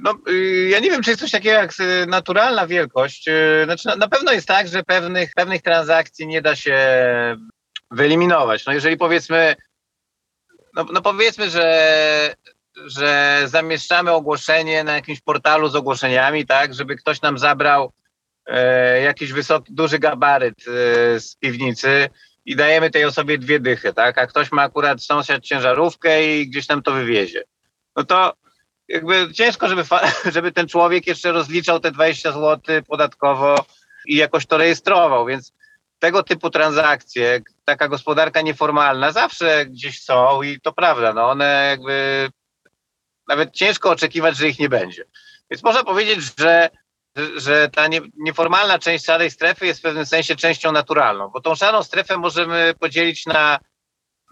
No, 0.00 0.14
y, 0.28 0.68
ja 0.70 0.80
nie 0.80 0.90
wiem, 0.90 1.02
czy 1.02 1.10
jest 1.10 1.20
coś 1.20 1.30
takiego 1.30 1.54
jak 1.54 1.72
y, 1.80 2.06
naturalna 2.06 2.66
wielkość. 2.66 3.28
Y, 3.28 3.64
znaczy, 3.64 3.88
na 3.98 4.08
pewno 4.08 4.32
jest 4.32 4.48
tak, 4.48 4.68
że 4.68 4.82
pewnych, 4.82 5.30
pewnych 5.34 5.62
transakcji 5.62 6.26
nie 6.26 6.42
da 6.42 6.56
się 6.56 6.78
wyeliminować. 7.90 8.66
No 8.66 8.72
jeżeli 8.72 8.96
powiedzmy, 8.96 9.56
no, 10.74 10.86
no 10.92 11.02
powiedzmy, 11.02 11.50
że, 11.50 12.34
że 12.86 13.42
zamieszczamy 13.46 14.12
ogłoszenie 14.12 14.84
na 14.84 14.94
jakimś 14.94 15.20
portalu 15.20 15.68
z 15.68 15.76
ogłoszeniami, 15.76 16.46
tak, 16.46 16.74
żeby 16.74 16.96
ktoś 16.96 17.22
nam 17.22 17.38
zabrał 17.38 17.92
jakiś 19.02 19.32
wysoki, 19.32 19.74
duży 19.74 19.98
gabaryt 19.98 20.64
e, 20.68 21.20
z 21.20 21.36
piwnicy 21.36 22.08
i 22.44 22.56
dajemy 22.56 22.90
tej 22.90 23.04
osobie 23.04 23.38
dwie 23.38 23.60
dychy, 23.60 23.92
tak? 23.92 24.18
A 24.18 24.26
ktoś 24.26 24.52
ma 24.52 24.62
akurat 24.62 25.02
sąsiad 25.02 25.42
ciężarówkę 25.42 26.36
i 26.36 26.48
gdzieś 26.48 26.66
tam 26.66 26.82
to 26.82 26.92
wywiezie. 26.92 27.44
No 27.96 28.04
to 28.04 28.32
jakby 28.88 29.32
ciężko, 29.32 29.68
żeby, 29.68 29.82
żeby 30.34 30.52
ten 30.52 30.68
człowiek 30.68 31.06
jeszcze 31.06 31.32
rozliczał 31.32 31.80
te 31.80 31.90
20 31.90 32.32
zł 32.32 32.82
podatkowo 32.88 33.66
i 34.06 34.16
jakoś 34.16 34.46
to 34.46 34.58
rejestrował, 34.58 35.26
więc 35.26 35.52
tego 35.98 36.22
typu 36.22 36.50
transakcje, 36.50 37.40
taka 37.64 37.88
gospodarka 37.88 38.40
nieformalna 38.40 39.12
zawsze 39.12 39.66
gdzieś 39.66 40.02
są 40.02 40.42
i 40.42 40.60
to 40.60 40.72
prawda, 40.72 41.12
no 41.12 41.30
one 41.30 41.66
jakby 41.70 42.28
nawet 43.28 43.52
ciężko 43.52 43.90
oczekiwać, 43.90 44.36
że 44.36 44.48
ich 44.48 44.58
nie 44.58 44.68
będzie. 44.68 45.04
Więc 45.50 45.62
można 45.62 45.84
powiedzieć, 45.84 46.20
że 46.38 46.70
że 47.36 47.68
ta 47.68 47.86
nie, 47.86 48.00
nieformalna 48.16 48.78
część 48.78 49.04
szarej 49.04 49.30
strefy 49.30 49.66
jest 49.66 49.80
w 49.80 49.82
pewnym 49.82 50.06
sensie 50.06 50.36
częścią 50.36 50.72
naturalną, 50.72 51.28
bo 51.28 51.40
tą 51.40 51.54
szarą 51.54 51.82
strefę 51.82 52.16
możemy 52.16 52.74
podzielić 52.80 53.26
na, 53.26 53.58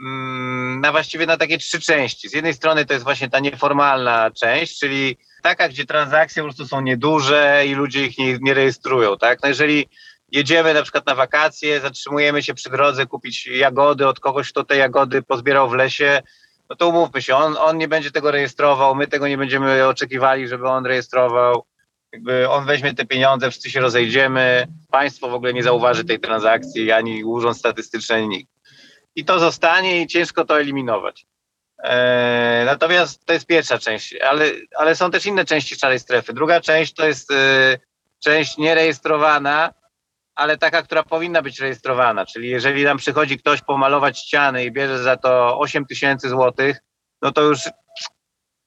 mm, 0.01 0.81
na 0.81 0.93
właściwie 0.93 1.27
na 1.27 1.37
takie 1.37 1.59
trzy 1.59 1.81
części. 1.81 2.29
Z 2.29 2.33
jednej 2.33 2.55
strony 2.55 2.85
to 2.85 2.93
jest 2.93 3.05
właśnie 3.05 3.31
ta 3.31 3.39
nieformalna 3.39 4.31
część, 4.31 4.79
czyli 4.79 5.19
taka, 5.43 5.69
gdzie 5.69 5.87
transakcje 5.87 6.43
po 6.43 6.49
prostu 6.49 6.67
są 6.67 6.81
nieduże 6.81 7.63
i 7.67 7.75
ludzie 7.75 8.07
ich 8.07 8.19
nie, 8.19 8.39
nie 8.41 8.55
rejestrują, 8.55 9.19
tak? 9.19 9.43
No 9.43 9.49
jeżeli 9.49 9.89
jedziemy 10.33 10.75
na 10.75 10.83
przykład 10.83 11.07
na 11.07 11.15
wakacje, 11.15 11.81
zatrzymujemy 11.81 12.43
się 12.43 12.55
przy 12.55 12.71
drodze 12.71 13.07
kupić 13.07 13.47
jagody 13.47 14.09
od 14.09 14.21
kogoś, 14.21 14.51
kto 14.51 14.65
te 14.65 14.77
jagody 14.77 15.23
pozbierał 15.23 15.71
w 15.71 15.73
lesie, 15.73 16.23
no 16.71 16.77
to 16.77 16.89
umówmy 16.89 17.23
się, 17.23 17.37
on, 17.37 17.57
on 17.59 17.79
nie 17.79 17.89
będzie 17.89 18.11
tego 18.11 18.31
rejestrował, 18.31 18.95
my 18.95 19.07
tego 19.07 19.29
nie 19.29 19.39
będziemy 19.39 19.87
oczekiwali, 19.87 20.49
żeby 20.49 20.69
on 20.69 20.87
rejestrował 20.87 21.65
jakby 22.13 22.49
on 22.49 22.67
weźmie 22.67 22.95
te 22.95 23.07
pieniądze, 23.07 23.51
wszyscy 23.51 23.71
się 23.71 23.81
rozejdziemy, 23.81 24.67
państwo 24.91 25.29
w 25.29 25.35
ogóle 25.35 25.53
nie 25.53 25.63
zauważy 25.63 26.05
tej 26.05 26.21
transakcji, 26.21 26.93
ani 26.93 27.25
urząd 27.25 27.57
statystyczny, 27.59 28.17
ani 28.17 28.29
nikt. 28.29 28.53
I 29.15 29.25
to 29.25 29.39
zostanie 29.39 30.03
i 30.03 30.07
ciężko 30.07 30.45
to 30.45 30.61
eliminować. 30.61 31.27
E, 31.83 32.63
natomiast 32.67 33.27
to 33.27 33.33
jest 33.33 33.47
pierwsza 33.47 33.79
część, 33.79 34.15
ale, 34.15 34.45
ale 34.77 34.97
są 34.97 35.11
też 35.11 35.27
inne 35.27 35.45
części 35.45 35.77
szarej 35.77 35.99
strefy. 35.99 36.33
Druga 36.33 36.61
część 36.61 36.95
to 36.95 37.07
jest 37.07 37.31
e, 37.31 37.79
część 38.25 38.59
nierejestrowana, 38.59 39.75
ale 40.35 40.59
taka, 40.59 40.83
która 40.83 41.03
powinna 41.03 41.43
być 41.43 41.61
rejestrowana. 41.61 42.27
Czyli 42.27 42.49
jeżeli 42.49 42.85
nam 42.85 42.99
przychodzi 42.99 43.39
ktoś 43.39 43.63
pomalować 43.63 44.19
ściany 44.19 44.65
i 44.65 44.73
bierze 44.73 45.03
za 45.03 45.17
to 45.17 45.59
8 45.59 45.87
tysięcy 45.87 46.29
złotych, 46.29 46.81
no 47.23 47.33
to 47.33 47.43
już 47.43 47.61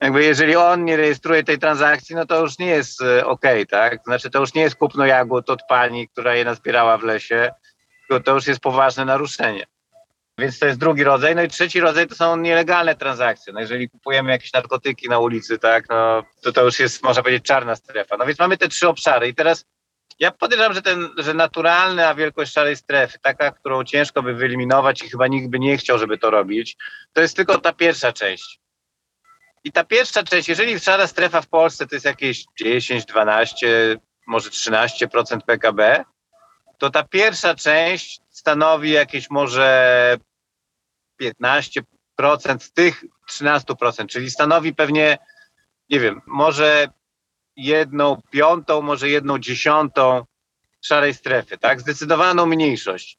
jakby 0.02 0.24
jeżeli 0.24 0.56
on 0.56 0.86
nie 0.86 0.98
rejestruje 0.98 1.44
tej 1.44 1.60
transakcji, 1.60 2.16
no 2.16 2.26
to 2.26 2.42
już 2.42 2.60
nie 2.60 2.68
jest 2.68 3.02
e, 3.02 3.26
ok, 3.26 3.42
tak? 3.70 4.00
Znaczy 4.06 4.30
to 4.30 4.40
już 4.40 4.54
nie 4.54 4.62
jest 4.62 4.76
kupno 4.76 5.06
jagód 5.06 5.50
od 5.50 5.60
pani, 5.70 6.08
która 6.08 6.36
je 6.36 6.46
nazbierała 6.46 6.98
w 6.98 7.04
lesie, 7.04 7.52
tylko 8.08 8.24
to 8.24 8.34
już 8.34 8.48
jest 8.48 8.60
poważne 8.60 9.06
naruszenie. 9.06 9.66
Więc 10.38 10.60
to 10.60 10.66
jest 10.66 10.80
drugi 10.80 11.04
rodzaj. 11.04 11.36
No 11.36 11.44
i 11.44 11.48
trzeci 11.48 11.80
rodzaj 11.80 12.08
to 12.08 12.16
są 12.16 12.38
nielegalne 12.38 12.96
transakcje. 12.96 13.54
No 13.54 13.60
jeżeli 13.60 13.90
kupujemy 13.90 14.32
jakieś 14.32 14.54
narkotyki 14.54 15.10
na 15.10 15.20
ulicy, 15.20 15.60
tak, 15.60 15.90
no 15.90 16.24
to 16.42 16.52
to 16.52 16.64
już 16.64 16.80
jest, 16.80 17.04
można 17.04 17.24
powiedzieć, 17.24 17.46
czarna 17.46 17.76
strefa. 17.76 18.18
No 18.18 18.26
więc 18.26 18.40
mamy 18.40 18.58
te 18.58 18.68
trzy 18.68 18.88
obszary 18.88 19.28
i 19.28 19.36
teraz 19.36 19.66
ja 20.20 20.32
podejrzewam, 20.32 20.74
że, 20.74 20.82
ten, 20.82 21.10
że 21.18 21.34
naturalna 21.34 22.16
wielkość 22.16 22.54
szarej 22.54 22.76
strefy, 22.76 23.20
taka, 23.20 23.52
którą 23.52 23.84
ciężko 23.84 24.24
by 24.24 24.34
wyeliminować 24.34 25.04
i 25.04 25.10
chyba 25.10 25.28
nikt 25.28 25.50
by 25.50 25.60
nie 25.60 25.78
chciał, 25.78 25.98
żeby 25.98 26.18
to 26.18 26.30
robić, 26.30 26.78
to 27.14 27.22
jest 27.22 27.36
tylko 27.36 27.58
ta 27.58 27.74
pierwsza 27.74 28.14
część. 28.14 28.60
I 29.66 29.72
ta 29.72 29.84
pierwsza 29.84 30.24
część, 30.24 30.50
jeżeli 30.50 30.80
szara 30.80 31.08
strefa 31.08 31.42
w 31.42 31.48
Polsce 31.48 31.88
to 31.88 31.96
jest 31.96 32.06
jakieś 32.06 32.46
10, 32.60 33.06
12, 33.06 33.98
może 34.28 34.50
13% 34.50 35.42
PKB, 35.42 36.06
to 36.78 36.90
ta 36.90 37.04
pierwsza 37.04 37.56
część 37.56 38.22
stanowi 38.30 38.92
jakieś 38.92 39.30
może 39.30 40.18
15% 41.22 41.84
z 42.60 42.72
tych 42.72 43.04
13%, 43.30 44.08
czyli 44.08 44.30
stanowi 44.30 44.76
pewnie, 44.76 45.18
nie 45.90 46.00
wiem, 46.00 46.22
może 46.26 46.88
jedną 47.56 48.22
piątą, 48.32 48.82
może 48.82 49.10
jedną 49.10 49.40
dziesiątą 49.40 50.26
szarej 50.82 51.14
strefy, 51.14 51.58
tak? 51.58 51.82
Zdecydowaną 51.82 52.46
mniejszość. 52.46 53.18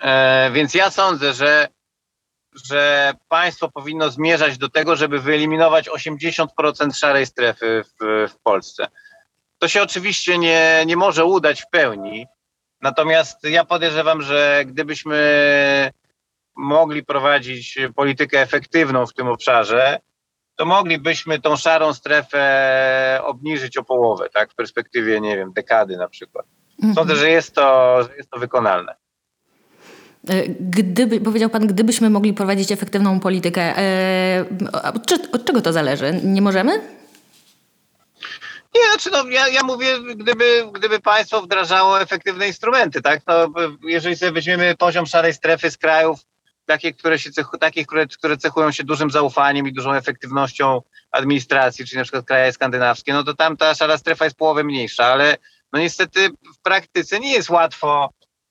E, 0.00 0.50
więc 0.50 0.74
ja 0.74 0.90
sądzę, 0.90 1.32
że 1.32 1.68
że 2.64 3.12
państwo 3.28 3.70
powinno 3.70 4.10
zmierzać 4.10 4.58
do 4.58 4.68
tego, 4.68 4.96
żeby 4.96 5.20
wyeliminować 5.20 5.88
80% 5.88 6.46
szarej 6.94 7.26
strefy 7.26 7.84
w, 7.84 8.28
w 8.32 8.38
Polsce. 8.42 8.86
To 9.58 9.68
się 9.68 9.82
oczywiście 9.82 10.38
nie, 10.38 10.82
nie 10.86 10.96
może 10.96 11.24
udać 11.24 11.62
w 11.62 11.70
pełni, 11.70 12.26
natomiast 12.80 13.44
ja 13.44 13.64
podejrzewam, 13.64 14.22
że 14.22 14.64
gdybyśmy 14.66 15.90
mogli 16.56 17.04
prowadzić 17.04 17.78
politykę 17.96 18.40
efektywną 18.40 19.06
w 19.06 19.14
tym 19.14 19.28
obszarze, 19.28 20.00
to 20.56 20.66
moglibyśmy 20.66 21.40
tą 21.40 21.56
szarą 21.56 21.94
strefę 21.94 23.20
obniżyć 23.22 23.76
o 23.76 23.84
połowę, 23.84 24.28
tak, 24.34 24.52
w 24.52 24.54
perspektywie, 24.54 25.20
nie 25.20 25.36
wiem, 25.36 25.52
dekady 25.52 25.96
na 25.96 26.08
przykład. 26.08 26.46
Sądzę, 26.80 27.00
mhm. 27.00 27.18
że 27.18 27.30
jest 27.30 27.54
to, 27.54 28.02
że 28.02 28.16
jest 28.16 28.30
to 28.30 28.38
wykonalne. 28.38 28.94
E, 30.28 30.48
gdyby, 30.60 31.20
powiedział 31.20 31.50
Pan, 31.50 31.66
gdybyśmy 31.66 32.10
mogli 32.10 32.32
prowadzić 32.32 32.72
efektywną 32.72 33.20
politykę, 33.20 33.78
e, 33.78 34.44
od, 34.72 35.12
od 35.32 35.44
czego 35.44 35.60
to 35.60 35.72
zależy? 35.72 36.20
Nie 36.24 36.42
możemy? 36.42 36.80
Nie, 38.74 38.84
znaczy 38.90 39.10
no, 39.12 39.30
ja, 39.30 39.48
ja 39.48 39.62
mówię, 39.62 39.86
gdyby, 40.16 40.70
gdyby 40.72 41.00
państwo 41.00 41.42
wdrażało 41.42 42.00
efektywne 42.00 42.46
instrumenty, 42.46 43.02
tak? 43.02 43.20
No, 43.26 43.52
jeżeli 43.82 44.16
sobie 44.16 44.32
weźmiemy 44.32 44.74
poziom 44.78 45.06
szarej 45.06 45.34
strefy 45.34 45.70
z 45.70 45.78
krajów, 45.78 46.20
takich, 46.66 46.96
które, 46.96 47.18
się 47.18 47.30
cechu, 47.30 47.58
takich 47.58 47.86
które, 47.86 48.06
które 48.06 48.36
cechują 48.36 48.72
się 48.72 48.84
dużym 48.84 49.10
zaufaniem 49.10 49.68
i 49.68 49.72
dużą 49.72 49.92
efektywnością 49.92 50.82
administracji, 51.10 51.86
czyli 51.86 51.98
na 51.98 52.02
przykład 52.02 52.26
kraje 52.26 52.52
skandynawskie, 52.52 53.12
no 53.12 53.24
to 53.24 53.34
tam 53.34 53.56
ta 53.56 53.74
szara 53.74 53.98
strefa 53.98 54.24
jest 54.24 54.36
połowę 54.36 54.64
mniejsza, 54.64 55.06
ale 55.06 55.36
no 55.72 55.78
niestety 55.78 56.28
w 56.54 56.62
praktyce 56.62 57.20
nie 57.20 57.32
jest 57.32 57.50
łatwo 57.50 58.10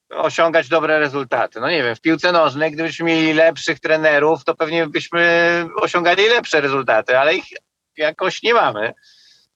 osiągać 0.09 0.67
dobre 0.67 0.99
rezultaty. 0.99 1.59
No 1.59 1.69
nie 1.69 1.83
wiem, 1.83 1.95
w 1.95 2.01
piłce 2.01 2.31
nożnej, 2.31 2.71
gdybyśmy 2.71 3.05
mieli 3.05 3.33
lepszych 3.33 3.79
trenerów, 3.79 4.43
to 4.43 4.55
pewnie 4.55 4.87
byśmy 4.87 5.65
osiągali 5.75 6.29
lepsze 6.29 6.61
rezultaty, 6.61 7.19
ale 7.19 7.35
ich 7.35 7.45
jakoś 7.97 8.43
nie 8.43 8.53
mamy. 8.53 8.93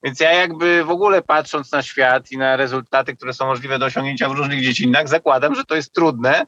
Więc 0.04 0.20
ja 0.20 0.32
jakby 0.34 0.84
w 0.84 0.90
ogóle 0.90 1.22
patrząc 1.22 1.72
na 1.72 1.82
świat 1.82 2.32
i 2.32 2.38
na 2.38 2.58
rezultaty, 2.58 3.16
które 3.16 3.34
są 3.34 3.46
możliwe 3.46 3.80
do 3.80 3.86
osiągnięcia 3.86 4.30
w 4.30 4.32
różnych 4.32 4.64
dziedzinach, 4.64 5.08
zakładam, 5.08 5.56
że 5.56 5.66
to 5.66 5.76
jest 5.76 5.94
trudne 5.94 6.46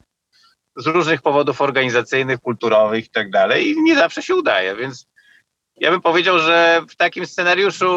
z 0.76 0.86
różnych 0.86 1.22
powodów 1.22 1.60
organizacyjnych, 1.60 2.40
kulturowych 2.40 3.04
i 3.04 3.10
tak 3.10 3.30
dalej 3.30 3.68
i 3.68 3.82
nie 3.82 3.94
zawsze 3.94 4.22
się 4.22 4.34
udaje, 4.34 4.76
więc 4.76 5.06
ja 5.76 5.90
bym 5.90 6.00
powiedział, 6.00 6.38
że 6.38 6.82
w 6.88 6.96
takim 6.96 7.26
scenariuszu 7.26 7.90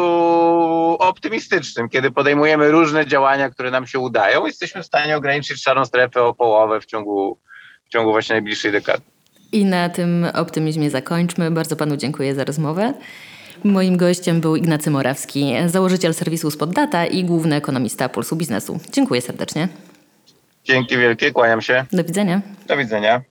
optymistycznym, 0.98 1.88
kiedy 1.88 2.10
podejmujemy 2.10 2.70
różne 2.70 3.06
działania, 3.06 3.50
które 3.50 3.70
nam 3.70 3.86
się 3.86 3.98
udają, 3.98 4.46
jesteśmy 4.46 4.82
w 4.82 4.86
stanie 4.86 5.16
ograniczyć 5.16 5.62
szarą 5.62 5.84
strefę 5.84 6.22
o 6.22 6.34
połowę 6.34 6.80
w 6.80 6.86
ciągu, 6.86 7.38
w 7.84 7.88
ciągu 7.88 8.12
właśnie 8.12 8.34
najbliższej 8.34 8.72
dekady. 8.72 9.02
I 9.52 9.64
na 9.64 9.88
tym 9.88 10.26
optymizmie 10.34 10.90
zakończmy. 10.90 11.50
Bardzo 11.50 11.76
panu 11.76 11.96
dziękuję 11.96 12.34
za 12.34 12.44
rozmowę. 12.44 12.94
Moim 13.64 13.96
gościem 13.96 14.40
był 14.40 14.56
Ignacy 14.56 14.90
Morawski, 14.90 15.52
założyciel 15.66 16.14
serwisu 16.14 16.50
Spoddata 16.50 17.06
i 17.06 17.24
główny 17.24 17.56
ekonomista 17.56 18.08
Pulsu 18.08 18.36
Biznesu. 18.36 18.80
Dziękuję 18.92 19.20
serdecznie. 19.20 19.68
Dzięki 20.64 20.96
wielkie, 20.96 21.32
kłaniam 21.32 21.62
się. 21.62 21.84
Do 21.92 22.04
widzenia. 22.04 22.40
Do 22.66 22.76
widzenia. 22.76 23.22